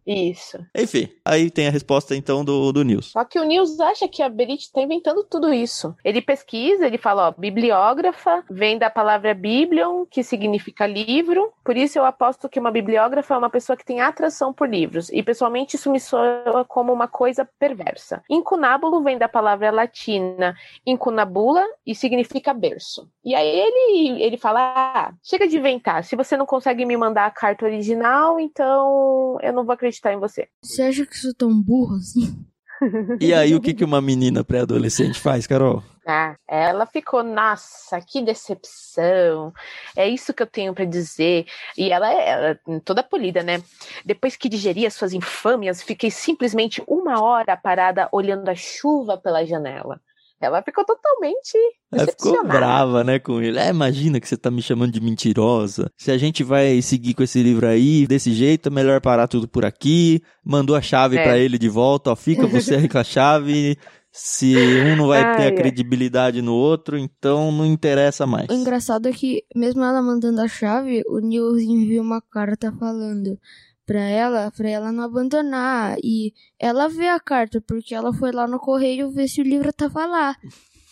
Isso. 0.07 0.59
Enfim, 0.75 1.09
aí 1.25 1.51
tem 1.51 1.67
a 1.67 1.71
resposta 1.71 2.17
então 2.17 2.45
do, 2.45 2.73
do 2.73 2.83
Nils. 2.83 3.11
Só 3.13 3.25
que 3.25 3.39
o 3.39 3.45
Nils 3.45 3.79
acha 3.79 4.09
que 4.09 4.23
a 4.23 4.29
Berit 4.29 4.63
está 4.63 4.81
inventando 4.81 5.23
tudo 5.25 5.53
isso. 5.53 5.95
Ele 6.05 6.23
pesquisa, 6.23 6.87
ele 6.87 6.97
fala, 6.97 7.29
ó, 7.29 7.35
bibliógrafa 7.37 8.43
vem 8.51 8.79
da 8.79 8.89
palavra 8.89 9.35
biblion, 9.35 10.07
que 10.07 10.23
significa 10.23 10.87
livro. 10.87 11.53
Por 11.65 11.77
isso 11.77 11.99
eu 11.99 12.05
aposto 12.05 12.49
que 12.49 12.59
uma 12.59 12.71
bibliógrafa 12.71 13.35
é 13.35 13.39
uma 13.39 13.51
pessoa 13.51 13.77
que 13.77 13.85
tem 13.85 14.01
atração 14.01 14.53
por 14.53 14.69
livros. 14.69 15.11
E 15.11 15.23
pessoalmente 15.23 15.77
isso 15.77 15.91
me 15.91 16.01
soa 16.01 16.65
como 16.67 16.93
uma 16.93 17.09
coisa 17.09 17.38
perversa. 17.45 18.23
Incunábulo 18.29 19.03
vem 19.03 19.19
da 19.19 19.29
palavra 19.29 19.71
latina 19.71 20.55
incunabula 20.87 21.65
e 21.87 21.95
significa 21.95 22.55
berço. 22.55 23.11
E 23.25 23.35
aí 23.35 23.49
ele, 23.49 24.23
ele 24.23 24.37
fala, 24.37 24.61
ah, 24.61 25.15
chega 25.23 25.47
de 25.47 25.59
inventar. 25.59 26.05
Se 26.05 26.17
você 26.17 26.37
não 26.37 26.47
consegue 26.47 26.85
me 26.85 26.97
mandar 26.97 27.27
a 27.27 27.31
carta 27.31 27.65
original, 27.65 28.39
então 28.41 29.39
eu 29.43 29.53
não 29.53 29.65
vou 29.65 29.73
acreditar 29.73 30.13
em 30.13 30.19
você. 30.19 30.49
Você 30.63 30.83
acha 30.83 31.07
que 31.07 31.17
sou 31.17 31.35
tão 31.35 31.61
burro 31.63 31.97
assim? 31.97 32.45
E 33.21 33.33
aí, 33.35 33.55
o 33.55 33.61
que, 33.61 33.75
que 33.75 33.85
uma 33.85 34.01
menina 34.01 34.45
pré-adolescente 34.45 35.19
faz, 35.19 35.47
Carol? 35.47 35.83
Ah, 36.07 36.37
ela 36.49 36.87
ficou, 36.87 37.23
nossa, 37.23 38.01
que 38.01 38.23
decepção. 38.23 39.53
É 39.95 40.09
isso 40.09 40.33
que 40.33 40.43
eu 40.43 40.47
tenho 40.47 40.73
para 40.73 40.87
dizer. 40.87 41.47
E 41.77 41.93
ela 41.93 42.11
é 42.11 42.59
toda 42.83 43.03
polida, 43.03 43.43
né? 43.43 43.63
Depois 44.07 44.35
que 44.35 44.49
digeri 44.49 44.87
as 44.87 44.95
suas 44.95 45.13
infâmias, 45.13 45.83
fiquei 45.83 46.11
simplesmente 46.11 46.83
uma 46.87 47.21
hora 47.23 47.55
parada 47.59 48.09
olhando 48.11 48.49
a 48.49 48.55
chuva 48.55 49.19
pela 49.19 49.45
janela. 49.45 50.01
Ela 50.41 50.63
ficou 50.63 50.85
totalmente. 50.85 51.59
Ela 51.93 52.07
ficou 52.07 52.47
brava, 52.47 53.03
né, 53.03 53.19
com 53.19 53.41
ele. 53.43 53.59
É, 53.59 53.71
imagina 53.71 54.21
que 54.21 54.29
você 54.29 54.37
tá 54.37 54.51
me 54.51 54.63
chamando 54.63 54.93
de 54.93 55.01
mentirosa. 55.01 55.91
Se 55.97 56.13
a 56.13 56.19
gente 56.19 56.45
vai 56.45 56.81
seguir 56.81 57.15
com 57.15 57.25
esse 57.25 57.43
livro 57.43 57.67
aí, 57.67 58.07
desse 58.07 58.33
jeito, 58.33 58.69
é 58.69 58.71
melhor 58.71 59.01
parar 59.01 59.27
tudo 59.27 59.49
por 59.49 59.65
aqui. 59.65 60.23
Mandou 60.45 60.77
a 60.77 60.83
chave 60.83 61.17
é. 61.17 61.25
para 61.25 61.39
ele 61.39 61.59
de 61.59 61.69
volta, 61.69 62.11
ó, 62.11 62.17
fica 62.17 62.47
você 62.47 62.77
aí 62.77 62.89
com 62.89 62.99
a 62.99 63.05
chave. 63.05 63.77
Se 64.11 64.57
um 64.57 64.97
não 64.97 65.09
vai 65.09 65.23
Ai, 65.23 65.37
ter 65.37 65.47
a 65.47 65.55
credibilidade 65.55 66.41
no 66.41 66.55
outro, 66.55 66.97
então 66.97 67.53
não 67.53 67.67
interessa 67.67 68.27
mais. 68.27 68.49
O 68.49 68.53
engraçado 68.53 69.07
é 69.07 69.13
que, 69.13 69.45
mesmo 69.55 69.85
ela 69.85 70.01
mandando 70.01 70.41
a 70.41 70.49
chave, 70.49 71.03
o 71.07 71.19
Nils 71.19 71.63
envia 71.63 72.01
uma 72.01 72.21
carta 72.21 72.73
falando: 72.73 73.39
para 73.89 74.03
ela, 74.03 74.53
para 74.55 74.69
ela 74.69 74.93
não 74.93 75.03
abandonar. 75.03 75.97
E 76.05 76.35
ela 76.61 76.89
vê 76.89 77.09
a 77.09 77.19
carta, 77.19 77.59
porque 77.59 77.95
ela 77.95 78.13
foi 78.13 78.31
lá 78.33 78.47
no 78.47 78.61
correio 78.61 79.11
ver 79.11 79.27
se 79.29 79.41
o 79.41 79.45
livro 79.45 79.73
tava 79.73 80.05
lá. 80.05 80.37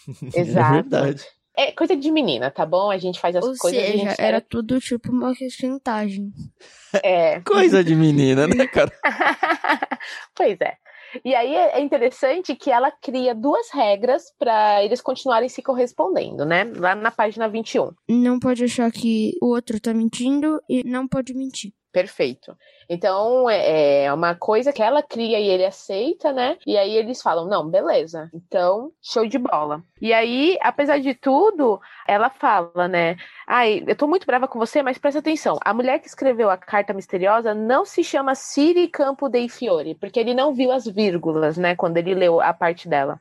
Exato. 0.35 0.72
É 0.78 0.82
verdade. 0.82 1.24
É 1.54 1.72
coisa 1.72 1.94
de 1.94 2.11
menina, 2.11 2.50
tá 2.50 2.64
bom? 2.64 2.90
A 2.90 2.96
gente 2.96 3.20
faz 3.20 3.37
as 3.37 3.44
Ou 3.44 3.54
coisas. 3.59 3.80
Ou 3.80 3.87
seja, 3.87 4.14
era 4.18 4.40
tudo 4.40 4.80
tipo 4.80 5.11
uma 5.11 5.35
chantagem. 5.50 6.32
É. 7.02 7.40
Coisa 7.40 7.85
de 7.85 7.94
menina, 7.94 8.46
né, 8.46 8.66
cara? 8.66 8.92
pois 10.35 10.59
é. 10.61 10.74
E 11.24 11.35
aí 11.35 11.54
é 11.54 11.80
interessante 11.80 12.54
que 12.54 12.70
ela 12.70 12.90
cria 12.90 13.35
duas 13.35 13.70
regras 13.72 14.24
para 14.38 14.85
eles 14.85 15.00
continuarem 15.00 15.48
se 15.48 15.62
correspondendo, 15.62 16.44
né? 16.44 16.64
Lá 16.76 16.94
na 16.94 17.11
página 17.11 17.48
21. 17.48 17.90
Não 18.09 18.38
pode 18.38 18.64
achar 18.64 18.90
que 18.90 19.32
o 19.40 19.46
outro 19.46 19.80
tá 19.80 19.94
mentindo 19.94 20.61
e 20.68 20.85
não 20.85 21.06
pode 21.09 21.32
mentir. 21.35 21.72
Perfeito. 21.96 22.54
Então, 22.90 23.48
é, 23.48 24.04
é 24.04 24.12
uma 24.12 24.35
coisa 24.35 24.70
que 24.70 24.82
ela 24.82 25.02
cria 25.02 25.40
e 25.40 25.48
ele 25.48 25.64
aceita, 25.64 26.30
né? 26.30 26.59
E 26.66 26.76
aí 26.76 26.94
eles 26.94 27.22
falam: 27.22 27.48
não, 27.48 27.66
beleza. 27.66 28.28
Então, 28.35 28.92
show 29.02 29.26
de 29.26 29.38
bola. 29.38 29.82
E 29.98 30.12
aí, 30.12 30.59
apesar 30.61 30.98
de 30.98 31.14
tudo, 31.14 31.80
ela 32.06 32.28
fala, 32.28 32.87
né? 32.87 33.16
Ai, 33.46 33.82
eu 33.87 33.96
tô 33.96 34.06
muito 34.06 34.26
brava 34.26 34.46
com 34.46 34.59
você, 34.59 34.82
mas 34.82 34.98
presta 34.98 35.20
atenção. 35.20 35.59
A 35.64 35.72
mulher 35.72 35.98
que 35.98 36.06
escreveu 36.06 36.50
a 36.50 36.59
carta 36.59 36.92
misteriosa 36.92 37.54
não 37.54 37.87
se 37.87 38.04
chama 38.04 38.35
Siri 38.35 38.88
Campo 38.88 39.26
dei 39.30 39.48
Fiore, 39.48 39.94
porque 39.94 40.20
ele 40.20 40.35
não 40.35 40.52
viu 40.52 40.70
as 40.70 40.85
vírgulas, 40.85 41.56
né? 41.56 41.74
Quando 41.74 41.96
ele 41.96 42.14
leu 42.14 42.42
a 42.42 42.52
parte 42.52 42.90
dela. 42.90 43.18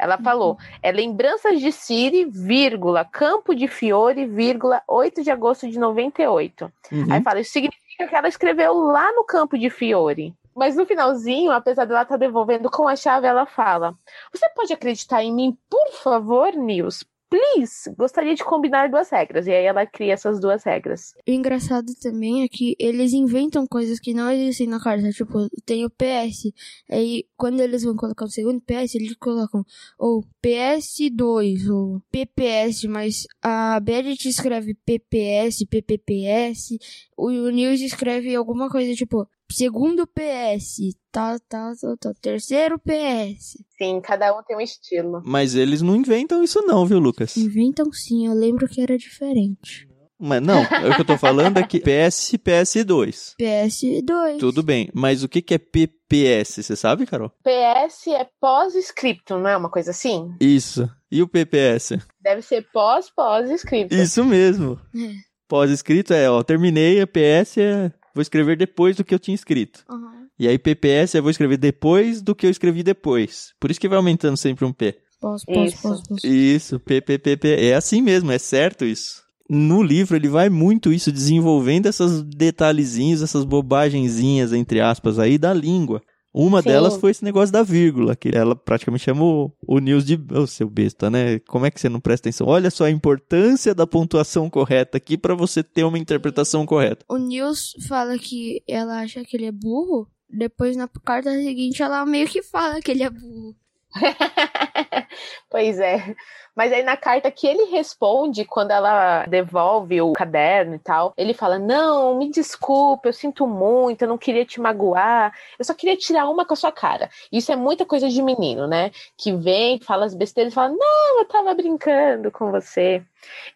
Ela 0.00 0.16
uhum. 0.16 0.24
falou, 0.24 0.58
é 0.82 0.90
lembranças 0.90 1.60
de 1.60 1.70
Siri, 1.70 2.24
vírgula, 2.24 3.04
Campo 3.04 3.54
de 3.54 3.68
Fiore, 3.68 4.24
vírgula, 4.24 4.82
8 4.88 5.22
de 5.22 5.30
agosto 5.30 5.68
de 5.68 5.78
98. 5.78 6.72
Uhum. 6.90 7.12
Aí 7.12 7.22
fala, 7.22 7.40
isso 7.40 7.52
significa 7.52 8.08
que 8.08 8.16
ela 8.16 8.26
escreveu 8.26 8.72
lá 8.72 9.12
no 9.12 9.24
campo 9.24 9.58
de 9.58 9.68
Fiore. 9.68 10.34
Mas 10.56 10.74
no 10.74 10.86
finalzinho, 10.86 11.52
apesar 11.52 11.84
dela 11.84 12.02
estar 12.02 12.14
tá 12.14 12.18
devolvendo 12.18 12.70
com 12.70 12.88
a 12.88 12.96
chave, 12.96 13.26
ela 13.26 13.46
fala: 13.46 13.94
Você 14.32 14.48
pode 14.50 14.72
acreditar 14.72 15.22
em 15.22 15.32
mim, 15.32 15.56
por 15.68 15.92
favor, 15.92 16.52
Nils? 16.54 17.04
Please, 17.30 17.88
gostaria 17.96 18.34
de 18.34 18.44
combinar 18.44 18.90
duas 18.90 19.08
regras. 19.08 19.46
E 19.46 19.52
aí 19.52 19.64
ela 19.64 19.86
cria 19.86 20.14
essas 20.14 20.40
duas 20.40 20.64
regras. 20.64 21.14
O 21.26 21.30
engraçado 21.30 21.94
também 21.94 22.42
é 22.42 22.48
que 22.48 22.74
eles 22.78 23.12
inventam 23.12 23.66
coisas 23.66 24.00
que 24.00 24.12
não 24.12 24.30
existem 24.30 24.66
na 24.66 24.80
carta. 24.80 25.08
Tipo, 25.10 25.48
tem 25.64 25.86
o 25.86 25.90
PS. 25.90 26.52
Aí, 26.90 27.24
quando 27.36 27.60
eles 27.60 27.84
vão 27.84 27.94
colocar 27.94 28.24
o 28.24 28.30
segundo 28.30 28.60
PS, 28.60 28.96
eles 28.96 29.14
colocam 29.16 29.64
ou 29.96 30.24
PS2 30.44 31.70
ou 31.70 32.02
PPS, 32.10 32.84
mas 32.88 33.26
a 33.40 33.78
Beret 33.78 34.28
escreve 34.28 34.74
PPS, 34.74 35.64
PPPS. 35.66 36.76
O 37.16 37.30
News 37.30 37.80
escreve 37.80 38.34
alguma 38.34 38.68
coisa 38.68 38.92
tipo 38.94 39.26
segundo 39.50 40.06
PS, 40.06 40.94
tá, 41.10 41.38
tá, 41.48 41.72
tá, 41.80 41.96
tá, 41.98 42.12
terceiro 42.20 42.78
PS. 42.78 43.58
Sim, 43.76 44.00
cada 44.00 44.36
um 44.36 44.42
tem 44.42 44.56
um 44.56 44.60
estilo. 44.60 45.22
Mas 45.24 45.54
eles 45.54 45.82
não 45.82 45.96
inventam 45.96 46.42
isso 46.42 46.62
não, 46.62 46.86
viu, 46.86 46.98
Lucas? 46.98 47.36
Inventam 47.36 47.92
sim, 47.92 48.26
eu 48.26 48.32
lembro 48.32 48.68
que 48.68 48.80
era 48.80 48.96
diferente. 48.96 49.88
Mas 50.18 50.42
não, 50.42 50.60
o 50.90 50.94
que 50.94 51.00
eu 51.00 51.04
tô 51.04 51.16
falando 51.16 51.58
é 51.58 51.62
que 51.62 51.80
PS, 51.80 52.32
PS2. 52.34 53.34
PS2. 53.40 54.38
Tudo 54.38 54.62
bem, 54.62 54.90
mas 54.92 55.24
o 55.24 55.28
que 55.28 55.40
que 55.40 55.54
é 55.54 55.58
PPS, 55.58 56.62
você 56.62 56.76
sabe, 56.76 57.06
Carol? 57.06 57.32
PS 57.42 58.08
é 58.08 58.28
pós-scriptum, 58.38 59.38
não 59.38 59.48
é 59.48 59.56
uma 59.56 59.70
coisa 59.70 59.92
assim? 59.92 60.34
Isso. 60.38 60.88
E 61.10 61.22
o 61.22 61.28
PPS? 61.28 61.98
Deve 62.20 62.42
ser 62.42 62.66
pós-pós-scriptum. 62.70 63.96
Isso 63.96 64.22
mesmo. 64.24 64.78
É. 64.94 65.30
Pós-escrito 65.48 66.12
é, 66.12 66.30
ó, 66.30 66.42
terminei, 66.42 67.00
a 67.00 67.06
PS 67.06 67.58
é 67.58 67.92
vou 68.14 68.22
escrever 68.22 68.56
depois 68.56 68.96
do 68.96 69.04
que 69.04 69.14
eu 69.14 69.18
tinha 69.18 69.34
escrito. 69.34 69.84
Uhum. 69.90 70.26
E 70.38 70.48
aí 70.48 70.58
PPS 70.58 71.14
eu 71.14 71.22
vou 71.22 71.30
escrever 71.30 71.58
depois 71.58 72.22
do 72.22 72.34
que 72.34 72.46
eu 72.46 72.50
escrevi 72.50 72.82
depois. 72.82 73.52
Por 73.60 73.70
isso 73.70 73.80
que 73.80 73.88
vai 73.88 73.98
aumentando 73.98 74.36
sempre 74.36 74.64
um 74.64 74.72
P. 74.72 74.98
Pós, 75.20 75.44
pós, 75.44 75.72
Isso. 75.74 75.82
pós, 75.82 76.08
pós. 76.08 76.24
Isso, 76.24 76.80
PPPP. 76.80 77.56
É 77.56 77.74
assim 77.74 78.00
mesmo, 78.00 78.32
é 78.32 78.38
certo 78.38 78.86
isso. 78.86 79.22
No 79.48 79.82
livro 79.82 80.16
ele 80.16 80.28
vai 80.28 80.48
muito 80.48 80.92
isso, 80.92 81.12
desenvolvendo 81.12 81.86
essas 81.86 82.22
detalhezinhos, 82.22 83.20
essas 83.20 83.44
bobagenzinhas, 83.44 84.52
entre 84.52 84.80
aspas, 84.80 85.18
aí 85.18 85.36
da 85.36 85.52
língua. 85.52 86.00
Uma 86.32 86.62
Sim. 86.62 86.68
delas 86.68 86.96
foi 86.96 87.10
esse 87.10 87.24
negócio 87.24 87.52
da 87.52 87.62
vírgula, 87.62 88.14
que 88.14 88.30
ela 88.32 88.54
praticamente 88.54 89.04
chama 89.04 89.24
o, 89.24 89.52
o 89.66 89.78
News 89.78 90.04
de. 90.04 90.18
Ô, 90.32 90.46
seu 90.46 90.70
besta, 90.70 91.10
né? 91.10 91.40
Como 91.40 91.66
é 91.66 91.70
que 91.70 91.80
você 91.80 91.88
não 91.88 92.00
presta 92.00 92.28
atenção? 92.28 92.46
Olha 92.46 92.70
só 92.70 92.84
a 92.84 92.90
importância 92.90 93.74
da 93.74 93.86
pontuação 93.86 94.48
correta 94.48 94.96
aqui 94.96 95.18
pra 95.18 95.34
você 95.34 95.62
ter 95.62 95.84
uma 95.84 95.98
interpretação 95.98 96.64
correta. 96.64 97.04
O 97.08 97.16
Nils 97.16 97.74
fala 97.88 98.16
que 98.18 98.62
ela 98.68 99.00
acha 99.00 99.24
que 99.24 99.36
ele 99.36 99.46
é 99.46 99.52
burro. 99.52 100.08
Depois, 100.32 100.76
na 100.76 100.88
carta 101.04 101.32
seguinte, 101.32 101.82
ela 101.82 102.06
meio 102.06 102.28
que 102.28 102.42
fala 102.42 102.80
que 102.80 102.90
ele 102.90 103.02
é 103.02 103.10
burro. 103.10 103.56
pois 105.50 105.78
é. 105.78 106.14
Mas 106.54 106.72
aí 106.72 106.82
na 106.82 106.96
carta 106.96 107.30
que 107.30 107.46
ele 107.46 107.70
responde, 107.70 108.44
quando 108.44 108.70
ela 108.70 109.24
devolve 109.26 110.00
o 110.02 110.12
caderno 110.12 110.74
e 110.74 110.78
tal, 110.78 111.14
ele 111.16 111.32
fala: 111.32 111.58
Não, 111.58 112.18
me 112.18 112.30
desculpe, 112.30 113.08
eu 113.08 113.12
sinto 113.12 113.46
muito, 113.46 114.02
eu 114.02 114.08
não 114.08 114.18
queria 114.18 114.44
te 114.44 114.60
magoar, 114.60 115.32
eu 115.58 115.64
só 115.64 115.74
queria 115.74 115.96
tirar 115.96 116.28
uma 116.28 116.44
com 116.44 116.54
a 116.54 116.56
sua 116.56 116.72
cara. 116.72 117.08
Isso 117.32 117.52
é 117.52 117.56
muita 117.56 117.86
coisa 117.86 118.08
de 118.08 118.22
menino, 118.22 118.66
né? 118.66 118.90
Que 119.16 119.32
vem, 119.32 119.80
fala 119.80 120.04
as 120.04 120.14
besteiras 120.14 120.52
e 120.52 120.54
fala: 120.54 120.70
Não, 120.70 121.20
eu 121.20 121.24
tava 121.26 121.54
brincando 121.54 122.30
com 122.30 122.50
você. 122.50 123.02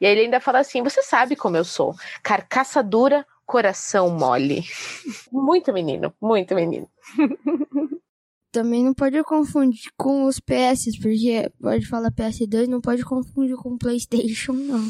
E 0.01 0.07
aí 0.07 0.13
ele 0.13 0.23
ainda 0.23 0.41
fala 0.41 0.61
assim: 0.61 0.83
Você 0.83 1.03
sabe 1.03 1.37
como 1.37 1.57
eu 1.57 1.65
sou, 1.65 1.95
carcaça 2.23 2.83
dura, 2.83 3.27
coração 3.45 4.09
mole. 4.11 4.65
muito 5.33 5.73
menino, 5.73 6.13
muito 6.21 6.55
menino. 6.55 6.89
Também 8.55 8.85
não 8.85 8.95
pode 8.95 9.21
confundir 9.25 9.91
com 9.97 10.27
os 10.27 10.39
PS, 10.39 10.97
porque 11.03 11.51
pode 11.61 11.85
falar 11.89 12.13
PS2, 12.13 12.69
não 12.69 12.81
pode 12.81 13.03
confundir 13.03 13.57
com 13.57 13.77
PlayStation, 13.77 14.53
não. 14.53 14.89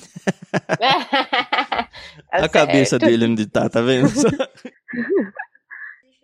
Tá 0.69 1.89
a 2.31 2.47
cabeça 2.47 2.99
certo. 2.99 3.07
dele 3.07 3.25
onde 3.25 3.47
tá, 3.47 3.67
tá 3.71 3.81
vendo? 3.81 4.07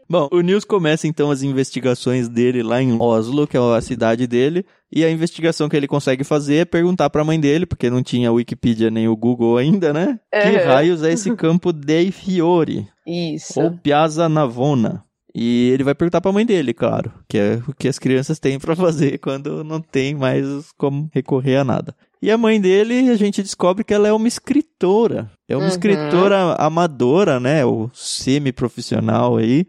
Bom, 0.07 0.29
o 0.31 0.43
Nils 0.43 0.65
começa 0.67 1.07
então 1.07 1.31
as 1.31 1.43
investigações 1.43 2.29
dele 2.29 2.63
lá 2.63 2.83
em 2.83 3.01
Oslo, 3.01 3.47
que 3.47 3.57
é 3.57 3.61
a 3.61 3.81
cidade 3.81 4.27
dele, 4.27 4.67
e 4.93 5.03
a 5.03 5.11
investigação 5.11 5.67
que 5.67 5.75
ele 5.77 5.87
consegue 5.89 6.23
fazer 6.25 6.57
é 6.57 6.65
perguntar 6.67 7.09
pra 7.09 7.25
mãe 7.25 7.41
dele, 7.41 7.65
porque 7.65 7.89
não 7.89 8.03
tinha 8.03 8.31
Wikipedia 8.31 8.91
nem 8.91 9.09
o 9.09 9.17
Google 9.17 9.57
ainda, 9.57 9.95
né? 9.95 10.21
Que 10.31 10.59
Uhum. 10.59 10.65
raios 10.67 11.03
é 11.03 11.11
esse 11.11 11.35
campo 11.37 11.73
dei 11.73 12.11
Fiori, 12.13 12.87
Isso. 13.07 13.59
ou 13.59 13.71
Piazza 13.79 14.29
Navona? 14.29 15.03
E 15.35 15.71
ele 15.71 15.85
vai 15.85 15.95
perguntar 15.95 16.21
pra 16.21 16.33
mãe 16.33 16.45
dele, 16.45 16.75
claro, 16.75 17.13
que 17.29 17.39
é 17.39 17.63
o 17.69 17.73
que 17.73 17.87
as 17.87 17.99
crianças 17.99 18.39
têm 18.41 18.59
pra 18.59 18.75
fazer 18.75 19.19
quando 19.23 19.63
não 19.63 19.81
tem 19.81 20.15
mais 20.15 20.73
como 20.77 21.09
recorrer 21.13 21.57
a 21.57 21.65
nada. 21.65 21.95
E 22.23 22.31
a 22.31 22.37
mãe 22.37 22.61
dele, 22.61 23.09
a 23.11 23.15
gente 23.17 23.43
descobre 23.43 23.83
que 23.85 23.95
ela 23.95 24.07
é 24.09 24.13
uma 24.13 24.29
escritora. 24.29 25.31
É 25.49 25.57
uma 25.57 25.63
Uhum. 25.63 25.69
escritora 25.69 26.55
amadora, 26.59 27.39
né? 27.41 27.65
Ou 27.65 27.91
semi-profissional 27.95 29.37
aí. 29.37 29.67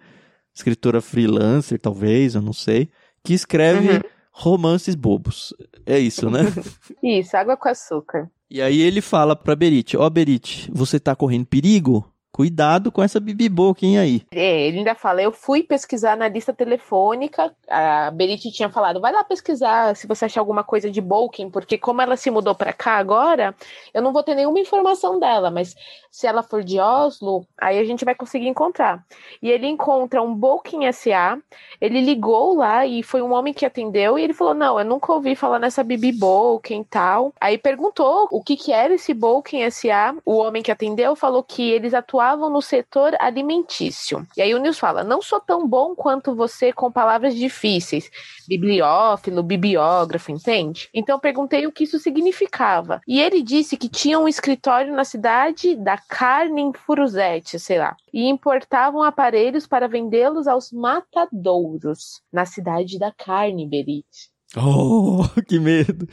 Escritora 0.53 0.99
freelancer, 1.01 1.79
talvez, 1.79 2.35
eu 2.35 2.41
não 2.41 2.53
sei. 2.53 2.89
Que 3.23 3.33
escreve 3.33 3.89
Uhum. 3.93 3.99
romances 4.33 4.95
bobos. 4.95 5.53
É 5.85 5.97
isso, 5.99 6.29
né? 6.29 6.41
Isso, 7.03 7.37
água 7.37 7.55
com 7.55 7.69
açúcar. 7.69 8.29
e 8.49 8.61
aí 8.61 8.81
ele 8.81 8.99
fala 9.01 9.35
pra 9.35 9.55
Berit, 9.55 9.95
ó 9.95 10.09
Berit, 10.09 10.69
você 10.73 10.99
tá 10.99 11.15
correndo 11.15 11.45
perigo? 11.45 12.10
Cuidado 12.41 12.91
com 12.91 13.03
essa 13.03 13.19
bibi 13.19 13.47
boquinha 13.47 14.01
aí. 14.01 14.23
É, 14.31 14.61
ele 14.61 14.79
ainda 14.79 14.95
fala, 14.95 15.21
eu 15.21 15.31
fui 15.31 15.61
pesquisar 15.61 16.17
na 16.17 16.27
lista 16.27 16.51
telefônica, 16.51 17.53
a 17.69 18.09
Berit 18.09 18.49
tinha 18.51 18.67
falado, 18.67 18.99
vai 18.99 19.11
lá 19.11 19.23
pesquisar 19.23 19.95
se 19.95 20.07
você 20.07 20.25
achar 20.25 20.41
alguma 20.41 20.63
coisa 20.63 20.89
de 20.89 20.99
Bolkin, 20.99 21.51
porque 21.51 21.77
como 21.77 22.01
ela 22.01 22.17
se 22.17 22.31
mudou 22.31 22.55
pra 22.55 22.73
cá 22.73 22.93
agora, 22.93 23.55
eu 23.93 24.01
não 24.01 24.11
vou 24.11 24.23
ter 24.23 24.33
nenhuma 24.33 24.59
informação 24.59 25.19
dela, 25.19 25.51
mas 25.51 25.75
se 26.09 26.25
ela 26.25 26.41
for 26.41 26.63
de 26.63 26.79
Oslo, 26.79 27.45
aí 27.59 27.77
a 27.77 27.83
gente 27.83 28.03
vai 28.03 28.15
conseguir 28.15 28.47
encontrar. 28.47 29.05
E 29.39 29.47
ele 29.51 29.67
encontra 29.67 30.19
um 30.23 30.33
Bolkin 30.33 30.91
SA, 30.91 31.37
ele 31.79 32.01
ligou 32.01 32.55
lá 32.55 32.87
e 32.87 33.03
foi 33.03 33.21
um 33.21 33.33
homem 33.33 33.53
que 33.53 33.67
atendeu 33.67 34.17
e 34.17 34.23
ele 34.23 34.33
falou, 34.33 34.55
não, 34.55 34.79
eu 34.79 34.85
nunca 34.85 35.13
ouvi 35.13 35.35
falar 35.35 35.59
nessa 35.59 35.83
Bibi 35.83 36.11
Bolkin 36.11 36.81
e 36.81 36.85
tal. 36.85 37.33
Aí 37.39 37.55
perguntou 37.55 38.27
o 38.31 38.41
que 38.41 38.57
que 38.57 38.73
era 38.73 38.95
esse 38.95 39.13
Bolkin 39.13 39.69
SA, 39.69 40.15
o 40.25 40.37
homem 40.37 40.63
que 40.63 40.71
atendeu 40.71 41.15
falou 41.15 41.43
que 41.43 41.69
eles 41.69 41.93
atuavam 41.93 42.30
no 42.37 42.61
setor 42.61 43.15
alimentício. 43.19 44.25
E 44.35 44.41
aí 44.41 44.53
o 44.53 44.59
Nils 44.59 44.79
fala: 44.79 45.03
não 45.03 45.21
sou 45.21 45.39
tão 45.39 45.67
bom 45.67 45.95
quanto 45.95 46.35
você 46.35 46.71
com 46.71 46.91
palavras 46.91 47.35
difíceis, 47.35 48.09
bibliófilo, 48.47 49.43
bibliógrafo, 49.43 50.31
entende? 50.31 50.89
Então 50.93 51.19
perguntei 51.19 51.65
o 51.65 51.71
que 51.71 51.83
isso 51.83 51.99
significava. 51.99 53.01
E 53.07 53.19
ele 53.19 53.41
disse 53.41 53.77
que 53.77 53.89
tinha 53.89 54.19
um 54.19 54.27
escritório 54.27 54.93
na 54.93 55.03
cidade 55.03 55.75
da 55.75 55.97
carne 55.97 56.61
em 56.61 56.73
Furuzete, 56.73 57.59
sei 57.59 57.79
lá, 57.79 57.95
e 58.13 58.27
importavam 58.27 59.03
aparelhos 59.03 59.67
para 59.67 59.87
vendê-los 59.87 60.47
aos 60.47 60.71
matadouros 60.71 62.21
na 62.31 62.45
cidade 62.45 62.97
da 62.99 63.11
carne, 63.11 63.67
Berit. 63.67 64.31
Oh, 64.57 65.23
que 65.47 65.59
medo. 65.59 66.07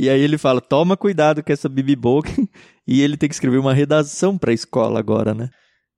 E 0.00 0.08
aí 0.08 0.22
ele 0.22 0.38
fala, 0.38 0.62
toma 0.62 0.96
cuidado 0.96 1.44
com 1.44 1.52
essa 1.52 1.68
bibi 1.68 1.94
boquinha. 1.94 2.48
E 2.88 3.02
ele 3.02 3.16
tem 3.16 3.28
que 3.28 3.34
escrever 3.36 3.58
uma 3.58 3.72
redação 3.72 4.36
pra 4.36 4.52
escola 4.52 4.98
agora, 4.98 5.32
né? 5.32 5.48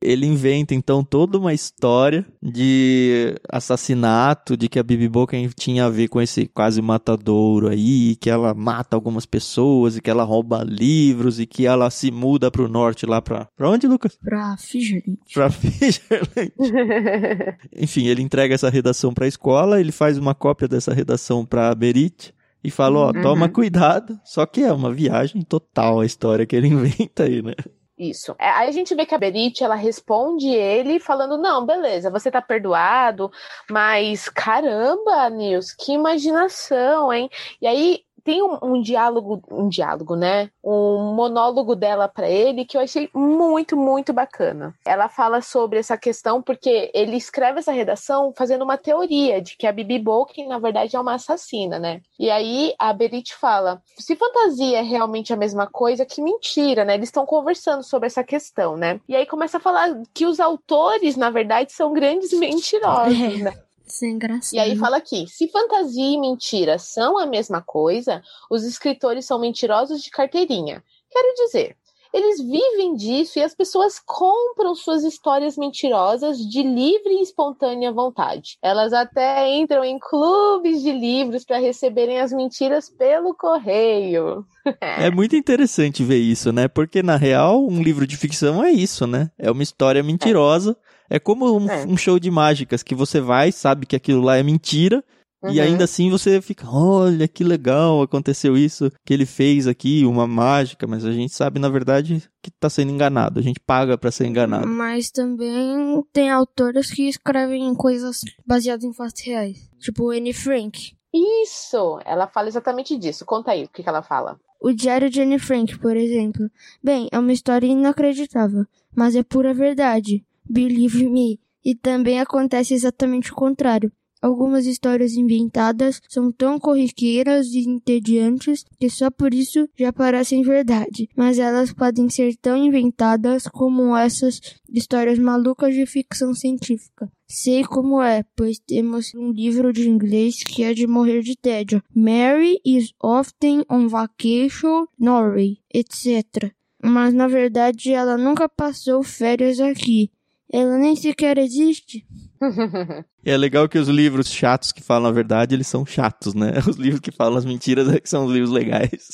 Ele 0.03 0.27
inventa 0.27 0.75
então 0.75 1.03
toda 1.03 1.39
uma 1.39 1.55
história 1.55 2.27
de 2.43 3.35
assassinato, 3.49 4.59
de 4.59 4.69
que 4.69 4.79
a 4.79 4.83
Bibi 4.83 5.09
Boken 5.09 5.49
tinha 5.57 5.87
a 5.87 5.89
ver 5.89 6.09
com 6.09 6.21
esse 6.21 6.47
quase 6.49 6.83
matadouro 6.83 7.69
aí, 7.69 8.15
que 8.17 8.29
ela 8.29 8.53
mata 8.53 8.95
algumas 8.95 9.25
pessoas 9.25 9.97
e 9.97 10.03
que 10.03 10.11
ela 10.11 10.23
rouba 10.23 10.63
livros 10.65 11.41
e 11.41 11.47
que 11.47 11.65
ela 11.65 11.89
se 11.89 12.11
muda 12.11 12.51
pro 12.51 12.69
norte 12.69 13.07
lá 13.07 13.23
pra. 13.23 13.49
Pra 13.57 13.71
onde, 13.71 13.87
Lucas? 13.87 14.19
Pra 14.21 14.55
Fisherland. 14.59 15.19
Pra 15.33 15.49
Fisherland. 15.49 16.53
Enfim, 17.75 18.07
ele 18.07 18.21
entrega 18.21 18.55
essa 18.55 18.69
redação 18.69 19.15
pra 19.15 19.29
escola, 19.29 19.81
ele 19.81 19.93
faz 19.93 20.19
uma 20.19 20.35
cópia 20.35 20.69
dessa 20.69 20.93
redação 20.93 21.47
pra 21.47 21.75
Berit 21.75 22.35
e 22.65 22.71
fala, 22.71 22.99
ó, 23.09 23.13
toma 23.13 23.47
Uhum. 23.47 23.53
cuidado. 23.53 24.19
Só 24.25 24.47
que 24.47 24.63
é 24.63 24.73
uma 24.73 24.93
viagem 24.93 25.43
total 25.43 26.01
a 26.01 26.07
história 26.07 26.47
que 26.47 26.57
ele 26.57 26.69
inventa 26.69 27.25
aí, 27.25 27.43
né? 27.43 27.55
Isso. 27.99 28.35
É, 28.39 28.49
Aí 28.51 28.69
a 28.69 28.73
gente 28.73 28.95
vê 28.95 29.05
que 29.07 29.15
a 29.15 29.19
Berit, 29.19 29.63
ela 29.63 29.75
responde 29.75 30.49
ele 30.49 30.99
falando: 30.99 31.37
Não, 31.39 31.65
beleza, 31.65 32.11
você 32.11 32.31
tá 32.31 32.41
perdoado, 32.43 33.31
mas 33.71 34.29
caramba, 34.29 35.29
Nils, 35.31 35.73
que 35.73 35.93
imaginação, 35.93 37.13
hein? 37.13 37.29
E 37.61 37.67
aí 37.67 38.01
tem 38.25 38.43
um, 38.43 38.59
um 38.63 38.83
diálogo, 38.83 39.43
um 39.51 39.69
diálogo, 39.69 40.17
né? 40.17 40.51
Um 40.63 41.13
monólogo 41.15 41.75
dela 41.75 42.09
pra 42.09 42.29
ele 42.29 42.65
que 42.65 42.77
eu 42.77 42.81
achei 42.81 43.09
muito, 43.15 43.77
muito 43.77 44.13
bacana. 44.13 44.75
Ela 44.85 45.09
fala 45.09 45.41
sobre 45.41 45.79
essa 45.79 45.97
questão 45.97 46.41
porque 46.43 46.91
ele 46.95 47.17
escreve 47.17 47.59
essa 47.59 47.73
redação 47.73 48.33
fazendo 48.37 48.63
uma 48.63 48.77
teoria 48.77 49.41
de 49.41 49.57
que 49.57 49.67
a 49.67 49.73
Bibi 49.73 49.99
Bolkin, 49.99 50.47
na 50.47 50.59
verdade, 50.59 50.97
é 50.97 51.01
uma 51.01 51.15
assassina, 51.15 51.79
né? 51.79 52.01
E 52.19 52.31
aí 52.31 52.75
a 52.79 52.93
Berit 52.93 53.35
fala: 53.35 53.83
se 53.99 54.15
fantasia 54.17 54.79
é 54.79 54.83
realmente 54.83 55.33
a 55.33 55.37
mesma 55.37 55.67
coisa, 55.67 56.07
que 56.07 56.23
mentira, 56.23 56.85
né? 56.85 56.95
Eles 56.95 57.09
estão 57.09 57.27
conversando 57.27 57.83
sobre 57.83 58.07
essa 58.07 58.23
questão, 58.25 58.77
né? 58.77 59.01
E 59.09 59.17
aí 59.17 59.27
começa 59.27 59.57
a 59.57 59.61
falar 59.61 60.01
que 60.15 60.27
os 60.27 60.39
autores, 60.41 61.17
na 61.17 61.31
verdade, 61.31 61.73
são 61.73 61.93
grandes 61.93 62.33
mentirosos, 62.33 63.19
É. 63.21 63.37
né? 63.39 63.53
Isso 63.93 64.07
é 64.07 64.09
engraçado. 64.09 64.55
E 64.55 64.59
aí 64.59 64.75
fala 64.75 64.97
aqui: 64.97 65.27
se 65.29 65.49
fantasia 65.49 66.15
e 66.15 66.19
mentira 66.19 66.79
são 66.79 67.19
a 67.19 67.27
mesma 67.27 67.61
coisa, 67.61 68.23
os 68.51 68.65
escritores 68.65 69.27
são 69.27 69.39
mentirosos 69.39 70.03
de 70.03 70.11
carteirinha. 70.11 70.83
Quero 71.11 71.35
dizer, 71.35 71.77
eles 72.13 72.41
vivem 72.41 72.95
disso 72.95 73.39
e 73.39 73.43
as 73.43 73.55
pessoas 73.55 73.99
compram 73.99 74.75
suas 74.75 75.05
histórias 75.05 75.59
mentirosas 75.59 76.39
de 76.39 76.63
livre 76.63 77.13
e 77.13 77.23
espontânea 77.23 77.93
vontade. 77.93 78.57
Elas 78.63 78.95
até 78.95 79.55
entram 79.55 79.85
em 79.85 79.99
clubes 79.99 80.83
de 80.83 80.93
livros 80.93 81.45
para 81.45 81.59
receberem 81.59 82.19
as 82.19 82.33
mentiras 82.33 82.89
pelo 82.89 83.35
correio. 83.35 84.45
É 84.81 85.11
muito 85.11 85.37
interessante 85.37 86.05
ver 86.05 86.19
isso, 86.19 86.53
né? 86.53 86.69
Porque 86.69 87.03
na 87.03 87.17
real, 87.17 87.67
um 87.67 87.83
livro 87.83 88.07
de 88.07 88.17
ficção 88.17 88.63
é 88.63 88.71
isso, 88.71 89.07
né? 89.07 89.31
É 89.39 89.51
uma 89.51 89.63
história 89.63 90.03
mentirosa. 90.03 90.73
É, 90.73 90.92
é 91.13 91.19
como 91.19 91.59
um, 91.59 91.71
é. 91.71 91.87
um 91.87 91.97
show 91.97 92.19
de 92.19 92.31
mágicas 92.31 92.83
que 92.83 92.95
você 92.95 93.21
vai, 93.21 93.53
sabe 93.53 93.85
que 93.85 93.95
aquilo 93.95 94.23
lá 94.23 94.39
é 94.39 94.43
mentira, 94.43 95.05
Uhum. 95.43 95.51
E 95.51 95.61
ainda 95.61 95.85
assim 95.85 96.09
você 96.09 96.41
fica, 96.41 96.71
olha 96.71 97.27
que 97.27 97.43
legal, 97.43 98.01
aconteceu 98.01 98.57
isso 98.57 98.93
que 99.05 99.13
ele 99.13 99.27
fez 99.27 99.67
aqui, 99.67 100.05
uma 100.07 100.25
mágica, 100.25 100.87
mas 100.87 101.05
a 101.05 101.11
gente 101.11 101.35
sabe 101.35 101.59
na 101.59 101.69
verdade 101.69 102.23
que 102.41 102.49
tá 102.49 102.71
sendo 102.71 102.93
enganado, 102.93 103.41
a 103.41 103.43
gente 103.43 103.59
paga 103.59 103.99
para 103.99 104.13
ser 104.13 104.27
enganado. 104.27 104.69
Mas 104.69 105.11
também 105.11 106.01
tem 106.13 106.31
autores 106.31 106.93
que 106.93 107.09
escrevem 107.09 107.75
coisas 107.75 108.21
baseadas 108.47 108.85
em 108.85 108.93
fatos 108.93 109.21
reais, 109.21 109.69
tipo 109.81 110.11
Anne 110.11 110.33
Frank. 110.33 110.97
Isso, 111.13 111.99
ela 112.07 112.29
fala 112.29 112.47
exatamente 112.47 112.97
disso. 112.97 113.27
Conta 113.27 113.51
aí 113.51 113.65
o 113.65 113.69
que, 113.69 113.83
que 113.83 113.89
ela 113.89 114.01
fala. 114.01 114.39
O 114.61 114.73
Diário 114.73 115.11
de 115.11 115.21
Anne 115.21 115.39
Frank, 115.39 115.77
por 115.79 115.97
exemplo. 115.97 116.49
Bem, 116.83 117.09
é 117.11 117.19
uma 117.19 117.33
história 117.33 117.67
inacreditável, 117.67 118.65
mas 118.97 119.15
é 119.17 119.23
pura 119.23 119.53
verdade. 119.53 120.25
Believe 120.53 121.09
me. 121.09 121.41
E 121.65 121.75
também 121.75 122.21
acontece 122.21 122.75
exatamente 122.75 123.33
o 123.33 123.35
contrário. 123.35 123.91
Algumas 124.21 124.67
histórias 124.67 125.15
inventadas 125.15 126.01
são 126.09 126.31
tão 126.31 126.59
corriqueiras 126.59 127.47
e 127.49 127.61
entediantes 127.61 128.65
que 128.79 128.91
só 128.91 129.11
por 129.11 129.33
isso 129.33 129.67
já 129.77 129.93
parecem 129.93 130.43
verdade, 130.43 131.09
mas 131.17 131.39
elas 131.39 131.73
podem 131.73 132.09
ser 132.11 132.37
tão 132.37 132.55
inventadas 132.55 133.49
como 133.49 133.97
essas 133.97 134.41
histórias 134.69 135.19
malucas 135.19 135.75
de 135.75 135.87
ficção 135.87 136.35
científica. 136.35 137.11
Sei 137.27 137.65
como 137.65 138.01
é, 138.01 138.23
pois 138.37 138.59
temos 138.61 139.13
um 139.15 139.33
livro 139.33 139.73
de 139.73 139.89
inglês 139.89 140.45
que 140.45 140.63
é 140.63 140.75
de 140.75 140.87
morrer 140.87 141.23
de 141.23 141.35
tédio. 141.35 141.83
Mary 141.93 142.61
is 142.65 142.93
often 143.03 143.65
on 143.69 143.89
vacation, 143.89 144.85
Norway, 145.01 145.59
etc. 145.75 146.53
Mas 146.81 147.13
na 147.13 147.27
verdade 147.27 147.93
ela 147.93 148.17
nunca 148.17 148.49
passou 148.49 149.03
férias 149.03 149.59
aqui. 149.59 150.12
Ela 150.53 150.77
nem 150.77 150.95
sequer 150.95 151.39
existe. 151.39 152.05
é 153.25 153.37
legal 153.37 153.69
que 153.69 153.79
os 153.79 153.89
livros 153.89 154.31
chatos 154.31 154.71
que 154.71 154.83
falam 154.83 155.09
a 155.09 155.13
verdade, 155.13 155.55
eles 155.55 155.67
são 155.67 155.87
chatos, 155.87 156.35
né? 156.35 156.53
Os 156.69 156.77
livros 156.77 157.01
que 157.01 157.11
falam 157.11 157.39
as 157.39 157.45
mentiras 157.45 157.89
é 157.89 157.99
que 157.99 158.09
são 158.09 158.27
os 158.27 158.33
livros 158.33 158.51
legais. 158.51 159.09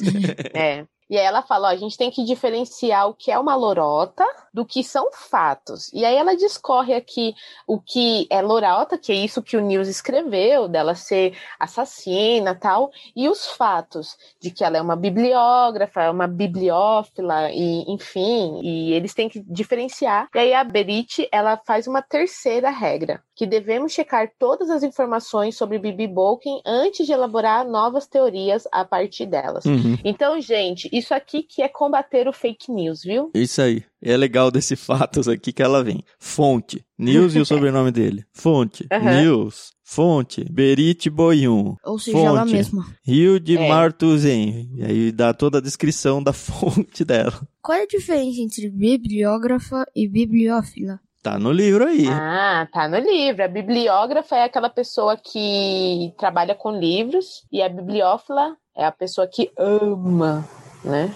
é. 0.55 0.85
E 1.09 1.17
aí 1.17 1.25
ela 1.25 1.43
fala, 1.43 1.69
ó, 1.69 1.71
a 1.71 1.77
gente 1.77 1.97
tem 1.97 2.11
que 2.11 2.25
diferenciar 2.25 3.09
o 3.09 3.15
que 3.15 3.31
é 3.31 3.39
uma 3.39 3.55
lorota 3.55 4.25
do 4.53 4.65
que 4.65 4.83
são 4.83 5.11
fatos. 5.13 5.91
E 5.93 6.05
aí 6.05 6.17
ela 6.17 6.37
discorre 6.37 6.95
aqui 6.95 7.35
o 7.67 7.81
que 7.81 8.27
é 8.31 8.43
lorota, 8.43 8.99
que 8.99 9.13
é 9.13 9.15
isso 9.15 9.43
que 9.43 9.57
o 9.57 9.61
News 9.61 9.89
escreveu, 9.89 10.69
dela 10.69 10.95
ser 10.95 11.37
assassina 11.59 12.55
tal, 12.55 12.91
e 13.15 13.29
os 13.29 13.47
fatos 13.47 14.17
de 14.41 14.51
que 14.51 14.65
ela 14.65 14.77
é 14.77 14.83
uma 14.83 14.97
bibliógrafa, 14.97 16.03
é 16.03 16.11
uma 16.11 16.27
bibliófila, 16.27 17.51
e 17.53 17.85
enfim, 17.91 18.61
e 18.63 18.93
eles 18.93 19.15
têm 19.15 19.29
que 19.29 19.41
diferenciar. 19.41 20.29
E 20.35 20.39
aí 20.39 20.55
a 20.55 20.65
Berit, 20.65 21.29
ela 21.31 21.61
faz 21.67 21.87
uma 21.87 22.03
terceira 22.03 22.71
regra, 22.71 23.23
que 23.35 23.47
devemos 23.47 23.93
checar 23.93 24.31
todas 24.39 24.71
as 24.71 24.83
informações 24.83 25.57
sobre 25.57 25.79
Bibi 25.79 26.07
Bolkin 26.09 26.61
antes 26.67 27.07
de 27.07 27.13
elaborar 27.13 27.67
novas 27.67 28.07
teorias 28.07 28.67
a 28.73 28.85
partir 28.85 29.27
delas. 29.27 29.65
Uhum. 29.65 29.97
Então, 30.05 30.41
gente, 30.41 30.89
isso 30.99 31.15
aqui 31.15 31.43
que 31.43 31.63
é 31.63 31.69
combater 31.69 32.29
o 32.29 32.33
fake 32.33 32.71
news, 32.71 33.03
viu? 33.03 33.31
Isso 33.35 33.63
aí. 33.63 33.85
É 34.03 34.17
legal 34.17 34.51
desse 34.51 34.75
fatos 34.77 35.29
aqui 35.29 35.53
que 35.53 35.63
ela 35.63 35.83
vem. 35.83 36.03
Fonte, 36.19 36.85
News 36.99 37.35
e 37.35 37.41
o 37.41 37.47
sobrenome 37.47 37.91
dele. 37.91 38.25
Fonte, 38.33 38.87
uhum. 38.93 39.23
News. 39.23 39.73
Fonte, 39.83 40.45
Berit 40.53 41.09
Boyun. 41.09 41.77
Ou 41.83 41.99
seja, 41.99 42.19
fonte, 42.19 42.27
ela 42.27 42.45
mesma. 42.45 42.87
Rio 43.03 43.41
de 43.41 43.57
é. 43.57 43.69
Martuzen. 43.69 44.71
E 44.75 44.85
aí 44.85 45.13
dá 45.13 45.33
toda 45.33 45.59
a 45.59 45.63
descrição 45.63 46.23
da 46.23 46.33
fonte 46.35 47.05
dela. 47.05 47.41
Qual 47.63 47.79
é 47.79 47.83
a 47.83 47.87
diferença 47.87 48.41
entre 48.41 48.69
bibliógrafa 48.69 49.87
e 49.95 50.07
bibliófila? 50.07 51.01
Tá 51.23 51.39
no 51.39 51.51
livro 51.51 51.85
aí. 51.85 52.07
Ah, 52.09 52.69
tá 52.73 52.89
no 52.89 52.99
livro. 52.99 53.43
A 53.43 53.49
bibliógrafa 53.49 54.37
é 54.37 54.45
aquela 54.45 54.71
pessoa 54.71 55.17
que 55.17 56.13
trabalha 56.19 56.55
com 56.55 56.71
livros 56.71 57.45
e 57.51 57.61
a 57.61 57.69
bibliófila 57.69 58.57
é 58.77 58.85
a 58.85 58.93
pessoa 58.93 59.27
que 59.27 59.51
ama 59.59 60.49
né? 60.85 61.15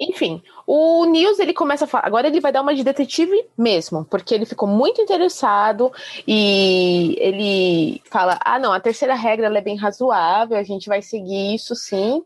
Enfim, 0.00 0.42
o 0.66 1.04
Nils 1.04 1.38
ele 1.38 1.52
começa 1.52 1.84
a 1.84 1.88
falar. 1.88 2.06
Agora 2.06 2.26
ele 2.26 2.40
vai 2.40 2.50
dar 2.50 2.62
uma 2.62 2.74
de 2.74 2.82
detetive 2.82 3.46
mesmo, 3.56 4.04
porque 4.04 4.34
ele 4.34 4.44
ficou 4.44 4.68
muito 4.68 5.00
interessado 5.00 5.92
e 6.26 7.14
ele 7.18 8.02
fala: 8.10 8.38
ah, 8.44 8.58
não, 8.58 8.72
a 8.72 8.80
terceira 8.80 9.14
regra 9.14 9.46
é 9.46 9.60
bem 9.60 9.76
razoável, 9.76 10.56
a 10.56 10.62
gente 10.64 10.88
vai 10.88 11.02
seguir 11.02 11.54
isso 11.54 11.76
sim 11.76 12.22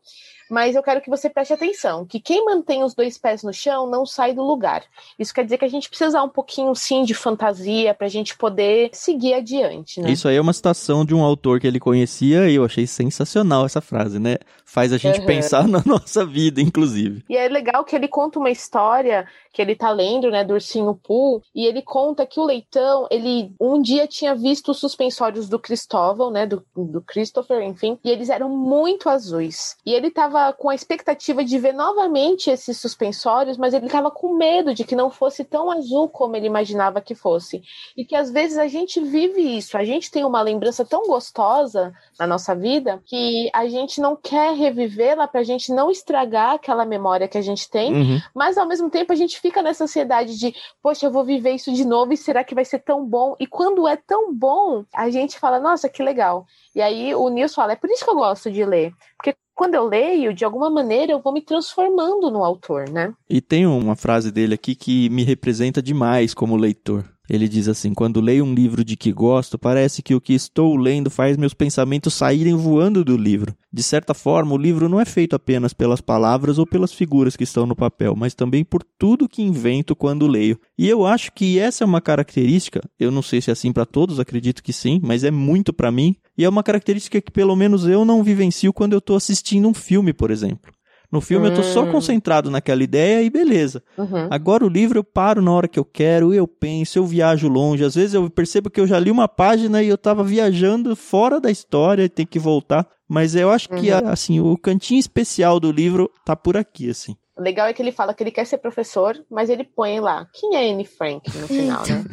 mas 0.50 0.74
eu 0.74 0.82
quero 0.82 1.00
que 1.00 1.10
você 1.10 1.28
preste 1.28 1.52
atenção, 1.52 2.04
que 2.04 2.20
quem 2.20 2.44
mantém 2.44 2.82
os 2.82 2.94
dois 2.94 3.18
pés 3.18 3.42
no 3.42 3.52
chão 3.52 3.88
não 3.88 4.06
sai 4.06 4.32
do 4.32 4.42
lugar. 4.42 4.84
Isso 5.18 5.34
quer 5.34 5.44
dizer 5.44 5.58
que 5.58 5.64
a 5.64 5.68
gente 5.68 5.88
precisa 5.88 6.08
usar 6.08 6.22
um 6.22 6.28
pouquinho, 6.28 6.74
sim, 6.74 7.04
de 7.04 7.14
fantasia 7.14 7.94
para 7.94 8.06
a 8.06 8.10
gente 8.10 8.36
poder 8.36 8.90
seguir 8.92 9.34
adiante, 9.34 10.00
né? 10.00 10.10
Isso 10.10 10.28
aí 10.28 10.36
é 10.36 10.40
uma 10.40 10.52
citação 10.52 11.04
de 11.04 11.14
um 11.14 11.22
autor 11.22 11.60
que 11.60 11.66
ele 11.66 11.80
conhecia 11.80 12.48
e 12.48 12.54
eu 12.54 12.64
achei 12.64 12.86
sensacional 12.86 13.66
essa 13.66 13.80
frase, 13.80 14.18
né? 14.18 14.36
Faz 14.64 14.92
a 14.92 14.98
gente 14.98 15.20
uhum. 15.20 15.26
pensar 15.26 15.66
na 15.68 15.82
nossa 15.84 16.24
vida, 16.24 16.60
inclusive. 16.60 17.24
E 17.28 17.36
é 17.36 17.48
legal 17.48 17.84
que 17.84 17.94
ele 17.94 18.08
conta 18.08 18.38
uma 18.38 18.50
história 18.50 19.26
que 19.52 19.62
ele 19.62 19.74
tá 19.74 19.90
lendo, 19.90 20.30
né, 20.30 20.44
do 20.44 20.52
Ursinho 20.52 20.94
Pooh, 20.94 21.40
e 21.54 21.64
ele 21.64 21.80
conta 21.80 22.26
que 22.26 22.38
o 22.38 22.44
Leitão, 22.44 23.06
ele 23.10 23.54
um 23.58 23.80
dia 23.80 24.06
tinha 24.06 24.34
visto 24.34 24.72
os 24.72 24.78
suspensórios 24.78 25.48
do 25.48 25.58
Cristóvão, 25.58 26.30
né, 26.30 26.44
do, 26.44 26.62
do 26.76 27.00
Christopher, 27.00 27.62
enfim, 27.62 27.98
e 28.04 28.10
eles 28.10 28.28
eram 28.28 28.50
muito 28.50 29.08
azuis. 29.08 29.74
E 29.86 29.94
ele 29.94 30.10
tava 30.10 30.35
com 30.56 30.68
a 30.68 30.74
expectativa 30.74 31.44
de 31.44 31.58
ver 31.58 31.72
novamente 31.72 32.50
esses 32.50 32.78
suspensórios, 32.78 33.56
mas 33.56 33.74
ele 33.74 33.88
tava 33.88 34.10
com 34.10 34.34
medo 34.36 34.74
de 34.74 34.84
que 34.84 34.96
não 34.96 35.10
fosse 35.10 35.44
tão 35.44 35.70
azul 35.70 36.08
como 36.08 36.36
ele 36.36 36.46
imaginava 36.46 37.00
que 37.00 37.14
fosse. 37.14 37.62
E 37.96 38.04
que 38.04 38.14
às 38.14 38.30
vezes 38.30 38.58
a 38.58 38.66
gente 38.66 39.00
vive 39.00 39.40
isso, 39.56 39.76
a 39.76 39.84
gente 39.84 40.10
tem 40.10 40.24
uma 40.24 40.42
lembrança 40.42 40.84
tão 40.84 41.02
gostosa 41.06 41.92
na 42.18 42.26
nossa 42.26 42.54
vida 42.54 43.02
que 43.04 43.50
a 43.52 43.66
gente 43.68 44.00
não 44.00 44.16
quer 44.16 44.54
revivê-la 44.54 45.26
pra 45.26 45.42
gente 45.42 45.72
não 45.72 45.90
estragar 45.90 46.54
aquela 46.54 46.84
memória 46.84 47.28
que 47.28 47.38
a 47.38 47.42
gente 47.42 47.68
tem, 47.68 47.92
uhum. 47.92 48.20
mas 48.34 48.58
ao 48.58 48.66
mesmo 48.66 48.90
tempo 48.90 49.12
a 49.12 49.16
gente 49.16 49.40
fica 49.40 49.62
nessa 49.62 49.84
ansiedade 49.84 50.38
de, 50.38 50.54
poxa, 50.82 51.06
eu 51.06 51.10
vou 51.10 51.24
viver 51.24 51.52
isso 51.52 51.72
de 51.72 51.84
novo 51.84 52.12
e 52.12 52.16
será 52.16 52.44
que 52.44 52.54
vai 52.54 52.64
ser 52.64 52.80
tão 52.80 53.04
bom? 53.04 53.36
E 53.38 53.46
quando 53.46 53.86
é 53.88 53.96
tão 53.96 54.34
bom, 54.34 54.84
a 54.94 55.10
gente 55.10 55.38
fala, 55.38 55.60
nossa, 55.60 55.88
que 55.88 56.02
legal. 56.02 56.46
E 56.74 56.82
aí 56.82 57.14
o 57.14 57.28
Nils 57.28 57.54
fala, 57.54 57.72
é 57.72 57.76
por 57.76 57.90
isso 57.90 58.04
que 58.04 58.10
eu 58.10 58.16
gosto 58.16 58.50
de 58.50 58.64
ler. 58.64 58.92
Porque 59.16 59.34
quando 59.56 59.74
eu 59.74 59.86
leio, 59.86 60.34
de 60.34 60.44
alguma 60.44 60.68
maneira, 60.68 61.12
eu 61.12 61.20
vou 61.20 61.32
me 61.32 61.40
transformando 61.40 62.30
no 62.30 62.44
autor, 62.44 62.90
né? 62.90 63.14
E 63.28 63.40
tem 63.40 63.66
uma 63.66 63.96
frase 63.96 64.30
dele 64.30 64.52
aqui 64.54 64.74
que 64.74 65.08
me 65.08 65.24
representa 65.24 65.82
demais 65.82 66.34
como 66.34 66.56
leitor. 66.56 67.04
Ele 67.28 67.48
diz 67.48 67.68
assim: 67.68 67.92
Quando 67.92 68.20
leio 68.20 68.44
um 68.44 68.54
livro 68.54 68.84
de 68.84 68.96
que 68.96 69.12
gosto, 69.12 69.58
parece 69.58 70.02
que 70.02 70.14
o 70.14 70.20
que 70.20 70.32
estou 70.32 70.76
lendo 70.76 71.10
faz 71.10 71.36
meus 71.36 71.54
pensamentos 71.54 72.14
saírem 72.14 72.54
voando 72.54 73.04
do 73.04 73.16
livro. 73.16 73.54
De 73.72 73.82
certa 73.82 74.14
forma, 74.14 74.54
o 74.54 74.58
livro 74.58 74.88
não 74.88 75.00
é 75.00 75.04
feito 75.04 75.36
apenas 75.36 75.72
pelas 75.72 76.00
palavras 76.00 76.58
ou 76.58 76.66
pelas 76.66 76.92
figuras 76.92 77.36
que 77.36 77.44
estão 77.44 77.66
no 77.66 77.76
papel, 77.76 78.14
mas 78.16 78.34
também 78.34 78.64
por 78.64 78.82
tudo 78.98 79.28
que 79.28 79.42
invento 79.42 79.94
quando 79.94 80.26
leio. 80.26 80.58
E 80.78 80.88
eu 80.88 81.04
acho 81.04 81.32
que 81.32 81.58
essa 81.58 81.84
é 81.84 81.86
uma 81.86 82.00
característica, 82.00 82.80
eu 82.98 83.10
não 83.10 83.22
sei 83.22 83.40
se 83.40 83.50
é 83.50 83.52
assim 83.52 83.72
para 83.72 83.84
todos, 83.84 84.18
acredito 84.18 84.62
que 84.62 84.72
sim, 84.72 85.00
mas 85.02 85.24
é 85.24 85.30
muito 85.30 85.72
para 85.72 85.92
mim, 85.92 86.16
e 86.38 86.44
é 86.44 86.48
uma 86.48 86.62
característica 86.62 87.20
que 87.20 87.30
pelo 87.30 87.56
menos 87.56 87.86
eu 87.86 88.04
não 88.04 88.22
vivencio 88.22 88.72
quando 88.72 88.92
eu 88.92 88.98
estou 88.98 89.16
assistindo 89.16 89.68
um 89.68 89.74
filme, 89.74 90.12
por 90.12 90.30
exemplo. 90.30 90.72
No 91.10 91.20
filme 91.20 91.46
hum. 91.46 91.50
eu 91.50 91.56
tô 91.56 91.62
só 91.62 91.84
hum. 91.84 91.92
concentrado 91.92 92.50
naquela 92.50 92.82
ideia 92.82 93.22
e 93.22 93.30
beleza. 93.30 93.82
Uhum. 93.96 94.28
Agora 94.30 94.64
o 94.64 94.68
livro 94.68 94.98
eu 94.98 95.04
paro 95.04 95.40
na 95.40 95.52
hora 95.52 95.68
que 95.68 95.78
eu 95.78 95.84
quero, 95.84 96.34
eu 96.34 96.46
penso, 96.46 96.98
eu 96.98 97.06
viajo 97.06 97.48
longe. 97.48 97.84
Às 97.84 97.94
vezes 97.94 98.14
eu 98.14 98.28
percebo 98.28 98.70
que 98.70 98.80
eu 98.80 98.86
já 98.86 98.98
li 98.98 99.10
uma 99.10 99.28
página 99.28 99.82
e 99.82 99.88
eu 99.88 99.98
tava 99.98 100.24
viajando 100.24 100.94
fora 100.96 101.40
da 101.40 101.50
história 101.50 102.04
e 102.04 102.08
tem 102.08 102.26
que 102.26 102.38
voltar. 102.38 102.86
Mas 103.08 103.34
eu 103.34 103.50
acho 103.50 103.72
uhum. 103.72 103.80
que, 103.80 103.90
assim, 103.90 104.40
o 104.40 104.56
cantinho 104.56 104.98
especial 104.98 105.60
do 105.60 105.70
livro 105.70 106.10
tá 106.24 106.34
por 106.34 106.56
aqui, 106.56 106.90
assim. 106.90 107.16
O 107.36 107.42
legal 107.42 107.66
é 107.66 107.72
que 107.72 107.82
ele 107.82 107.92
fala 107.92 108.14
que 108.14 108.22
ele 108.22 108.30
quer 108.30 108.46
ser 108.46 108.58
professor, 108.58 109.22
mas 109.30 109.50
ele 109.50 109.62
põe 109.62 110.00
lá, 110.00 110.26
quem 110.32 110.56
é 110.56 110.72
Anne 110.72 110.86
Frank 110.86 111.30
no 111.38 111.46
final, 111.46 111.82
né? 111.86 112.04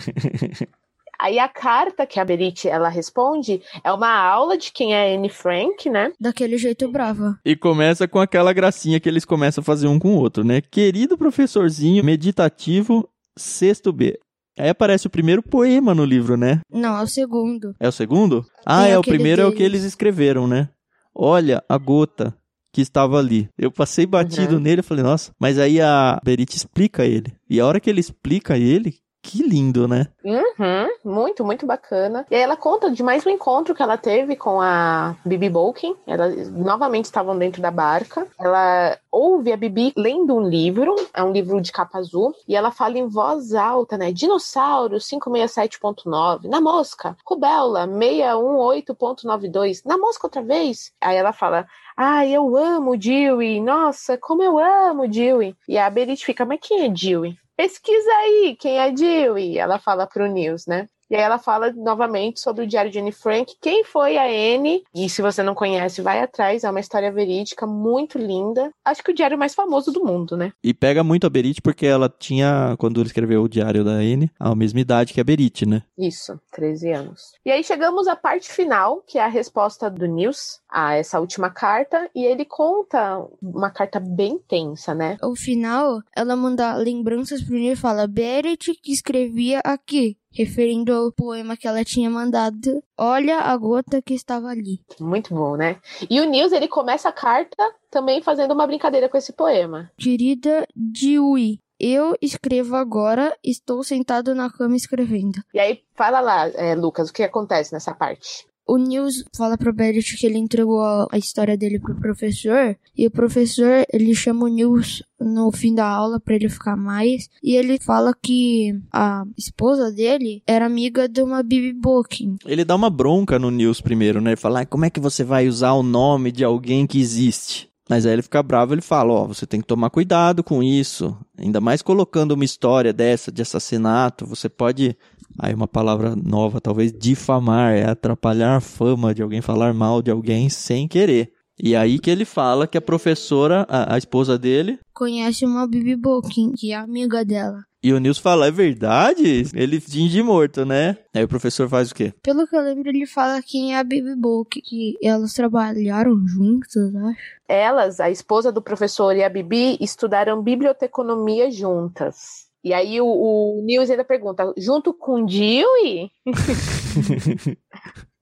Aí 1.20 1.40
a 1.40 1.48
carta 1.48 2.06
que 2.06 2.20
a 2.20 2.26
Berit 2.26 2.68
ela 2.68 2.90
responde 2.90 3.62
é 3.84 3.92
uma 3.92 4.10
aula 4.14 4.58
de 4.58 4.72
quem 4.72 4.94
é 4.94 5.16
Anne 5.16 5.30
Frank, 5.30 5.90
né? 5.90 6.12
Daquele 6.20 6.58
jeito 6.58 6.92
brava. 6.92 7.38
E 7.46 7.56
começa 7.56 8.08
com 8.08 8.20
aquela 8.20 8.52
gracinha 8.54 9.00
que 9.00 9.08
eles 9.08 9.24
começam 9.26 9.62
a 9.62 9.66
fazer 9.66 9.88
um 9.88 10.00
com 10.00 10.16
o 10.16 10.18
outro, 10.20 10.44
né? 10.44 10.60
Querido 10.62 11.18
professorzinho 11.18 12.04
meditativo, 12.04 13.08
sexto 13.38 13.92
B. 13.94 14.18
Aí 14.58 14.70
aparece 14.70 15.08
o 15.08 15.10
primeiro 15.10 15.42
poema 15.42 15.96
no 15.96 16.06
livro, 16.06 16.38
né? 16.38 16.62
Não, 16.72 16.98
é 16.98 17.04
o 17.04 17.08
segundo. 17.08 17.74
É 17.80 17.88
o 17.88 17.92
segundo? 17.92 18.46
Ah, 18.66 18.84
Tem 18.84 18.92
é 18.94 18.98
o 19.00 19.02
primeiro 19.02 19.42
é 19.42 19.46
o 19.46 19.52
que 19.52 19.60
deles. 19.60 19.82
eles 19.82 19.84
escreveram, 19.86 20.48
né? 20.48 20.70
Olha 21.16 21.64
a 21.68 21.78
gota 21.78 22.36
que 22.72 22.82
estava 22.82 23.18
ali. 23.20 23.50
Eu 23.58 23.72
passei 23.72 24.06
batido 24.06 24.56
Uhum. 24.56 24.60
nele 24.62 24.80
e 24.82 24.84
falei, 24.84 25.04
nossa. 25.04 25.32
Mas 25.40 25.58
aí 25.60 25.80
a 25.80 26.20
Berit 26.24 26.56
explica 26.56 27.06
ele. 27.06 27.34
E 27.50 27.60
a 27.60 27.66
hora 27.66 27.80
que 27.80 27.90
ele 27.90 28.00
explica 28.00 28.58
ele, 28.58 28.96
que 29.24 29.42
lindo, 29.42 29.88
né? 29.88 30.08
Uhum, 30.24 30.90
muito, 31.04 31.46
muito 31.46 31.66
bacana. 31.66 32.26
E 32.30 32.36
aí 32.36 32.42
ela 32.42 32.58
conta 32.58 32.92
de 32.92 33.02
mais 33.02 33.26
um 33.26 33.30
encontro 33.30 33.74
que 33.74 33.82
ela 33.82 33.98
teve 33.98 34.36
com 34.36 34.60
a 34.60 35.16
Bibi 35.26 35.50
Bolkin. 35.50 35.96
Elas 36.06 36.50
novamente 36.50 37.06
estavam 37.06 37.38
dentro 37.38 37.62
da 37.62 37.72
barca. 37.72 38.28
Ela 38.38 38.98
ouve 39.10 39.54
a 39.54 39.58
Bibi 39.58 39.94
lendo 39.96 40.36
um 40.36 40.48
livro, 40.48 40.94
é 41.14 41.24
um 41.24 41.32
livro 41.32 41.62
de 41.62 41.72
capa 41.72 42.00
azul, 42.00 42.36
e 42.46 42.54
ela 42.54 42.70
fala 42.70 42.98
em 42.98 43.08
voz 43.08 43.54
alta, 43.56 43.98
né? 43.98 44.12
Dinossauro 44.12 44.98
567.9, 44.98 46.50
na 46.50 46.60
mosca. 46.60 47.16
Rubella 47.26 47.88
618.92, 47.88 49.84
na 49.86 49.98
mosca 49.98 50.28
outra 50.28 50.42
vez. 50.42 50.92
Aí 51.00 51.16
ela 51.16 51.32
fala. 51.32 51.66
Ai, 51.96 52.32
eu 52.32 52.58
amo 52.58 52.98
Dewey. 52.98 53.62
Nossa, 53.62 54.18
como 54.18 54.42
eu 54.42 54.58
amo 54.58 55.08
Dewey. 55.08 55.56
E 55.68 55.78
a 55.78 55.88
Berit 55.90 56.26
fica, 56.26 56.44
mas 56.44 56.60
quem 56.60 56.86
é 56.86 56.90
Dewey? 56.90 57.38
Pesquisa 57.58 58.12
aí 58.12 58.56
quem 58.60 58.80
é 58.80 58.92
Dewey. 58.92 59.58
Ela 59.58 59.80
fala 59.80 60.08
pro 60.08 60.28
News, 60.28 60.66
né? 60.68 60.88
E 61.14 61.16
aí 61.16 61.22
ela 61.22 61.38
fala 61.38 61.72
novamente 61.74 62.40
sobre 62.40 62.64
o 62.64 62.68
Diário 62.68 62.90
de 62.90 62.98
Anne 62.98 63.12
Frank, 63.12 63.54
quem 63.62 63.84
foi 63.84 64.18
a 64.18 64.24
Anne, 64.24 64.84
e 64.96 65.08
se 65.08 65.22
você 65.22 65.44
não 65.44 65.54
conhece, 65.54 66.02
vai 66.02 66.20
atrás, 66.20 66.64
é 66.64 66.70
uma 66.72 66.80
história 66.80 67.12
verídica 67.12 67.68
muito 67.68 68.18
linda. 68.18 68.72
Acho 68.84 69.04
que 69.04 69.12
o 69.12 69.14
diário 69.14 69.38
mais 69.38 69.54
famoso 69.54 69.92
do 69.92 70.04
mundo, 70.04 70.36
né? 70.36 70.54
E 70.64 70.74
pega 70.74 71.04
muito 71.04 71.28
a 71.28 71.30
Berit 71.30 71.62
porque 71.62 71.86
ela 71.86 72.10
tinha, 72.10 72.76
quando 72.80 73.00
ele 73.00 73.06
escreveu 73.06 73.44
o 73.44 73.48
diário 73.48 73.84
da 73.84 73.92
Anne, 73.92 74.32
a 74.40 74.56
mesma 74.56 74.80
idade 74.80 75.14
que 75.14 75.22
a 75.22 75.24
Berit, 75.24 75.68
né? 75.68 75.84
Isso, 75.96 76.40
13 76.52 76.92
anos. 76.94 77.34
E 77.46 77.52
aí 77.52 77.64
chegamos 77.64 78.08
à 78.08 78.16
parte 78.16 78.52
final, 78.52 79.04
que 79.06 79.20
é 79.20 79.24
a 79.24 79.28
resposta 79.28 79.92
do 79.92 80.08
News 80.08 80.62
a 80.68 80.96
essa 80.96 81.20
última 81.20 81.52
carta, 81.52 82.10
e 82.16 82.26
ele 82.26 82.44
conta 82.44 83.24
uma 83.40 83.70
carta 83.70 84.00
bem 84.00 84.40
tensa, 84.48 84.96
né? 84.96 85.18
Ao 85.22 85.36
final, 85.36 86.02
ela 86.16 86.36
manda 86.36 86.74
lembranças 86.74 87.44
pro 87.44 87.54
Neil 87.54 87.74
e 87.74 87.76
fala: 87.76 88.08
Beret 88.08 88.74
que 88.82 88.92
escrevia 88.92 89.62
aqui, 89.64 90.18
referindo 90.34 90.94
ao 90.94 91.12
poema 91.12 91.56
que 91.56 91.68
ela 91.68 91.84
tinha 91.84 92.10
mandado. 92.10 92.84
Olha 92.98 93.40
a 93.40 93.56
gota 93.56 94.02
que 94.02 94.14
estava 94.14 94.48
ali. 94.48 94.80
Muito 95.00 95.34
bom, 95.34 95.56
né? 95.56 95.80
E 96.10 96.20
o 96.20 96.26
News, 96.26 96.52
ele 96.52 96.68
começa 96.68 97.10
a 97.10 97.14
carta 97.14 97.64
também 97.90 98.22
fazendo 98.22 98.54
uma 98.54 98.68
brincadeira 98.68 99.08
com 99.08 99.18
esse 99.18 99.32
poema. 99.32 99.92
Querida 99.98 100.68
Dewey, 100.76 101.60
eu 101.80 102.16
escrevo 102.22 102.76
agora, 102.76 103.36
estou 103.44 103.84
sentado 103.84 104.34
na 104.34 104.50
cama 104.50 104.76
escrevendo. 104.76 105.44
E 105.54 105.60
aí, 105.60 105.82
fala 105.94 106.20
lá, 106.20 106.48
é, 106.50 106.76
Lucas, 106.76 107.10
o 107.10 107.14
que 107.14 107.24
acontece 107.24 107.74
nessa 107.74 107.94
parte? 107.94 108.48
O 108.66 108.78
Nils 108.78 109.24
fala 109.36 109.58
pro 109.58 109.74
Beret 109.74 110.16
que 110.18 110.26
ele 110.26 110.38
entregou 110.38 110.82
a, 110.82 111.18
história 111.18 111.58
dele 111.58 111.80
pro 111.80 111.96
professor 111.96 112.78
e 112.98 113.06
o 113.06 113.12
professor 113.12 113.86
ele 113.92 114.16
chama 114.16 114.46
o 114.46 114.48
Nils 114.48 115.04
no 115.20 115.52
fim 115.52 115.76
da 115.76 115.86
aula 115.86 116.20
pra 116.20 116.36
ele 116.36 116.50
ficar 116.50 116.76
mais 116.76 117.30
e 117.42 117.56
ele 117.56 117.78
fala 117.80 118.14
que 118.14 118.74
a 118.92 119.24
esposa 119.38 119.92
dele 119.92 120.42
era 120.48 120.66
amiga 120.66 121.08
de 121.10 121.22
uma 121.22 121.44
Bibi 121.44 121.74
Booking. 121.74 122.38
Ele 122.46 122.64
dá 122.64 122.76
uma 122.76 122.90
bronca 122.90 123.38
no 123.38 123.52
News 123.52 123.82
primeiro, 123.82 124.22
né? 124.22 124.32
Ele 124.32 124.38
fala, 124.38 124.62
"Ah, 124.62 124.66
como 124.66 124.86
é 124.86 124.90
que 124.90 125.00
você 125.00 125.24
vai 125.24 125.48
usar 125.48 125.74
o 125.74 125.84
nome 125.84 126.32
de 126.32 126.44
alguém 126.44 126.88
que 126.88 127.00
existe? 127.00 127.73
Mas 127.90 128.06
aí 128.06 128.14
ele 128.14 128.22
fica 128.22 128.42
bravo, 128.42 128.74
ele 128.74 128.82
fala, 128.82 129.12
ó, 129.12 129.28
você 129.28 129.46
tem 129.46 129.60
que 129.60 129.68
tomar 129.68 129.90
cuidado 129.90 130.44
com 130.44 130.64
isso. 130.64 131.18
Ainda 131.38 131.60
mais 131.60 131.82
colocando 131.82 132.32
uma 132.32 132.46
história 132.46 132.94
dessa 132.94 133.32
de 133.32 133.42
assassinato, 133.42 134.26
você 134.26 134.48
pode 134.48 134.96
Aí 135.40 135.54
uma 135.54 135.68
palavra 135.68 136.16
nova, 136.16 136.62
talvez 136.62 136.92
difamar, 136.92 137.74
é 137.74 137.90
atrapalhar 137.90 138.58
a 138.58 138.62
fama 138.62 139.14
de 139.14 139.22
alguém, 139.22 139.42
falar 139.42 139.74
mal 139.74 140.02
de 140.02 140.12
alguém 140.12 140.50
sem 140.50 140.88
querer. 140.88 141.34
E 141.60 141.76
aí 141.76 142.00
que 142.00 142.10
ele 142.10 142.26
fala 142.26 142.68
que 142.68 142.78
a 142.78 142.82
professora, 142.82 143.66
a, 143.70 143.96
a 143.96 143.98
esposa 143.98 144.38
dele, 144.38 144.80
Conhece 144.94 145.46
uma 145.46 145.68
Bibi 145.68 145.96
Booking, 145.96 146.54
que 146.54 146.72
é 146.72 146.76
amiga 146.76 147.24
dela. 147.26 147.64
e 147.84 147.92
o 147.94 148.00
Nils 148.00 148.18
fala, 148.18 148.48
é 148.48 148.52
verdade? 148.52 149.44
Ele 149.54 149.80
finge 149.80 150.22
morto, 150.24 150.66
né? 150.66 150.98
Aí 151.14 151.24
o 151.24 151.28
professor 151.28 151.68
faz 151.68 151.92
o 151.92 151.96
quê? 151.96 152.14
Pelo 152.24 152.48
que 152.48 152.56
eu 152.56 152.62
lembro, 152.62 152.90
ele 152.90 153.06
fala 153.06 153.42
quem 153.42 153.74
é 153.76 153.80
a 153.80 153.84
Bibi 153.84 154.16
Booking, 154.16 154.62
que 154.62 154.94
elas 155.04 155.34
trabalharam 155.34 156.16
juntas, 156.28 156.96
acho. 156.96 157.20
Elas, 157.48 158.00
a 158.00 158.10
esposa 158.10 158.52
do 158.52 158.62
professor 158.62 159.16
e 159.16 159.24
a 159.24 159.30
Bibi, 159.30 159.78
estudaram 159.82 160.42
biblioteconomia 160.42 161.52
juntas. 161.52 162.48
E 162.64 162.74
aí 162.74 163.02
o, 163.02 163.06
o 163.06 163.62
Nils 163.66 163.90
ainda 163.90 164.06
pergunta, 164.06 164.54
junto 164.58 164.94
com 164.94 165.26
Dewey? 165.26 166.10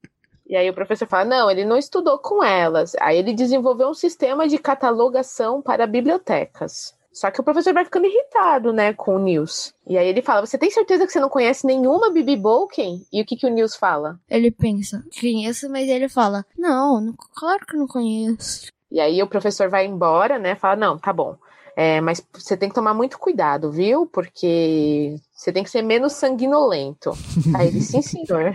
e 0.51 0.55
aí 0.57 0.69
o 0.69 0.73
professor 0.73 1.07
fala, 1.07 1.23
não, 1.23 1.49
ele 1.49 1.63
não 1.63 1.77
estudou 1.77 2.19
com 2.19 2.43
elas. 2.43 2.93
Aí 2.99 3.17
ele 3.17 3.31
desenvolveu 3.31 3.87
um 3.87 3.93
sistema 3.93 4.49
de 4.49 4.57
catalogação 4.57 5.61
para 5.61 5.87
bibliotecas. 5.87 6.93
Só 7.13 7.31
que 7.31 7.39
o 7.39 7.43
professor 7.43 7.73
vai 7.73 7.85
ficando 7.85 8.05
irritado, 8.05 8.73
né, 8.73 8.91
com 8.91 9.15
o 9.15 9.19
Nils. 9.19 9.73
E 9.87 9.97
aí 9.97 10.05
ele 10.05 10.21
fala, 10.21 10.45
você 10.45 10.57
tem 10.57 10.69
certeza 10.69 11.05
que 11.05 11.13
você 11.13 11.21
não 11.21 11.29
conhece 11.29 11.65
nenhuma 11.65 12.11
Bibi 12.11 12.35
Bolkin? 12.35 13.05
E 13.13 13.21
o 13.21 13.25
que, 13.25 13.37
que 13.37 13.45
o 13.47 13.49
Nils 13.49 13.77
fala? 13.77 14.19
Ele 14.29 14.51
pensa, 14.51 15.01
conheço, 15.17 15.69
mas 15.69 15.87
ele 15.87 16.09
fala, 16.09 16.45
não, 16.57 16.99
não- 16.99 17.15
claro 17.33 17.65
que 17.65 17.77
não 17.77 17.87
conheço. 17.87 18.67
E 18.91 18.99
aí 18.99 19.23
o 19.23 19.27
professor 19.27 19.69
vai 19.69 19.85
embora, 19.85 20.37
né? 20.37 20.55
Fala, 20.55 20.75
não, 20.75 20.97
tá 20.97 21.13
bom. 21.13 21.37
É, 21.75 22.01
mas 22.01 22.21
você 22.33 22.57
tem 22.57 22.69
que 22.69 22.75
tomar 22.75 22.93
muito 22.93 23.17
cuidado, 23.17 23.71
viu? 23.71 24.05
Porque 24.05 25.15
você 25.33 25.51
tem 25.53 25.63
que 25.63 25.69
ser 25.69 25.81
menos 25.81 26.13
sanguinolento. 26.13 27.11
Aí 27.55 27.67
ele, 27.67 27.81
sim, 27.81 28.01
senhor. 28.01 28.53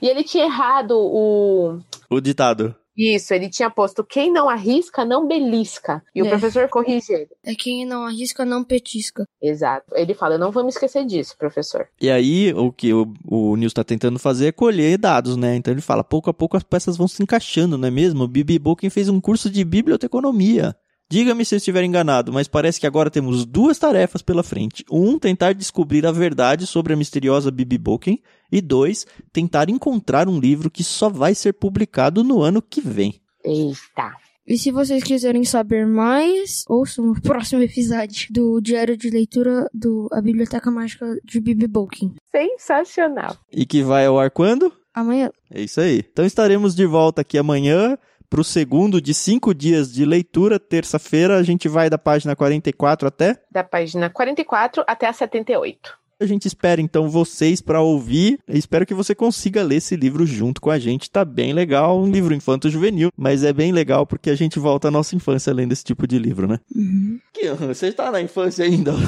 e 0.00 0.08
ele 0.08 0.22
tinha 0.24 0.44
errado 0.44 0.92
o. 0.96 1.78
O 2.08 2.20
ditado. 2.20 2.74
Isso, 2.94 3.32
ele 3.32 3.48
tinha 3.48 3.70
posto 3.70 4.04
quem 4.04 4.30
não 4.30 4.50
arrisca, 4.50 5.02
não 5.02 5.26
belisca. 5.26 6.02
E 6.14 6.20
o 6.22 6.26
É. 6.26 6.28
professor 6.28 6.68
corrige 6.68 7.10
ele. 7.10 7.28
É 7.42 7.54
quem 7.54 7.86
não 7.86 8.04
arrisca, 8.04 8.44
não 8.44 8.62
petisca. 8.62 9.24
Exato. 9.42 9.86
Ele 9.94 10.12
fala, 10.12 10.34
eu 10.34 10.38
não 10.38 10.50
vou 10.52 10.62
me 10.62 10.68
esquecer 10.68 11.06
disso, 11.06 11.34
professor. 11.38 11.88
E 11.98 12.10
aí, 12.10 12.52
o 12.52 12.70
que 12.70 12.92
o, 12.92 13.10
o 13.26 13.56
Nils 13.56 13.72
tá 13.72 13.82
tentando 13.82 14.18
fazer 14.18 14.48
é 14.48 14.52
colher 14.52 14.98
dados, 14.98 15.38
né? 15.38 15.56
Então 15.56 15.72
ele 15.72 15.80
fala, 15.80 16.04
pouco 16.04 16.28
a 16.28 16.34
pouco 16.34 16.54
as 16.54 16.62
peças 16.62 16.98
vão 16.98 17.08
se 17.08 17.22
encaixando, 17.22 17.78
não 17.78 17.88
é 17.88 17.90
mesmo? 17.90 18.24
O 18.24 18.28
Bibi 18.28 18.58
Bolkin 18.58 18.90
fez 18.90 19.08
um 19.08 19.22
curso 19.22 19.48
de 19.48 19.64
biblioteconomia. 19.64 20.76
Diga-me 21.12 21.44
se 21.44 21.54
eu 21.54 21.58
estiver 21.58 21.84
enganado, 21.84 22.32
mas 22.32 22.48
parece 22.48 22.80
que 22.80 22.86
agora 22.86 23.10
temos 23.10 23.44
duas 23.44 23.78
tarefas 23.78 24.22
pela 24.22 24.42
frente. 24.42 24.82
Um, 24.90 25.18
tentar 25.18 25.52
descobrir 25.52 26.06
a 26.06 26.10
verdade 26.10 26.66
sobre 26.66 26.94
a 26.94 26.96
misteriosa 26.96 27.50
Bibi 27.50 27.76
Bolkin. 27.76 28.18
E 28.50 28.62
dois, 28.62 29.06
tentar 29.30 29.68
encontrar 29.68 30.26
um 30.26 30.40
livro 30.40 30.70
que 30.70 30.82
só 30.82 31.10
vai 31.10 31.34
ser 31.34 31.52
publicado 31.52 32.24
no 32.24 32.40
ano 32.40 32.62
que 32.62 32.80
vem. 32.80 33.20
Eita. 33.44 34.10
E 34.46 34.56
se 34.56 34.70
vocês 34.70 35.04
quiserem 35.04 35.44
saber 35.44 35.86
mais, 35.86 36.64
ouçam 36.66 37.10
o 37.10 37.20
próximo 37.20 37.60
episódio 37.60 38.28
do 38.30 38.58
Diário 38.62 38.96
de 38.96 39.10
Leitura 39.10 39.68
do 39.74 40.08
A 40.12 40.22
Biblioteca 40.22 40.70
Mágica 40.70 41.04
de 41.22 41.42
Bibi 41.42 41.66
Bolkin. 41.66 42.14
Sensacional. 42.30 43.36
E 43.52 43.66
que 43.66 43.82
vai 43.82 44.06
ao 44.06 44.18
ar 44.18 44.30
quando? 44.30 44.72
Amanhã. 44.94 45.30
É 45.50 45.60
isso 45.60 45.78
aí. 45.78 46.02
Então 46.10 46.24
estaremos 46.24 46.74
de 46.74 46.86
volta 46.86 47.20
aqui 47.20 47.36
amanhã 47.36 47.98
para 48.32 48.40
o 48.40 48.44
segundo 48.44 48.98
de 48.98 49.12
cinco 49.12 49.52
dias 49.54 49.92
de 49.92 50.06
leitura. 50.06 50.58
Terça-feira 50.58 51.36
a 51.36 51.42
gente 51.42 51.68
vai 51.68 51.90
da 51.90 51.98
página 51.98 52.34
44 52.34 53.06
até. 53.06 53.38
Da 53.50 53.62
página 53.62 54.08
44 54.08 54.82
até 54.86 55.06
a 55.06 55.12
78. 55.12 55.98
A 56.18 56.24
gente 56.24 56.46
espera 56.46 56.80
então 56.80 57.10
vocês 57.10 57.60
para 57.60 57.82
ouvir. 57.82 58.38
Eu 58.48 58.56
espero 58.56 58.86
que 58.86 58.94
você 58.94 59.14
consiga 59.14 59.62
ler 59.62 59.76
esse 59.76 59.96
livro 59.96 60.24
junto 60.24 60.62
com 60.62 60.70
a 60.70 60.78
gente. 60.78 61.10
Tá 61.10 61.26
bem 61.26 61.52
legal, 61.52 62.00
um 62.00 62.10
livro 62.10 62.32
infanto-juvenil, 62.32 63.10
mas 63.14 63.44
é 63.44 63.52
bem 63.52 63.70
legal 63.70 64.06
porque 64.06 64.30
a 64.30 64.34
gente 64.34 64.58
volta 64.58 64.88
à 64.88 64.90
nossa 64.90 65.14
infância 65.14 65.52
lendo 65.52 65.72
esse 65.72 65.84
tipo 65.84 66.06
de 66.06 66.18
livro, 66.18 66.48
né? 66.48 66.58
Uhum. 66.74 67.20
Que, 67.34 67.50
você 67.50 67.88
está 67.88 68.10
na 68.10 68.22
infância 68.22 68.64
ainda? 68.64 68.92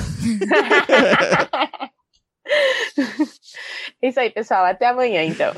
Isso 4.03 4.21
aí, 4.21 4.29
pessoal. 4.29 4.67
Até 4.67 4.89
amanhã, 4.89 5.25
então. 5.25 5.55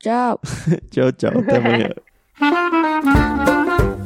Tchau. 0.00 0.40
tchau, 0.90 1.12
tchau. 1.12 1.38
Até 1.38 1.58
amanhã. 1.58 1.90
Thank 2.40 3.88
you. 3.88 3.97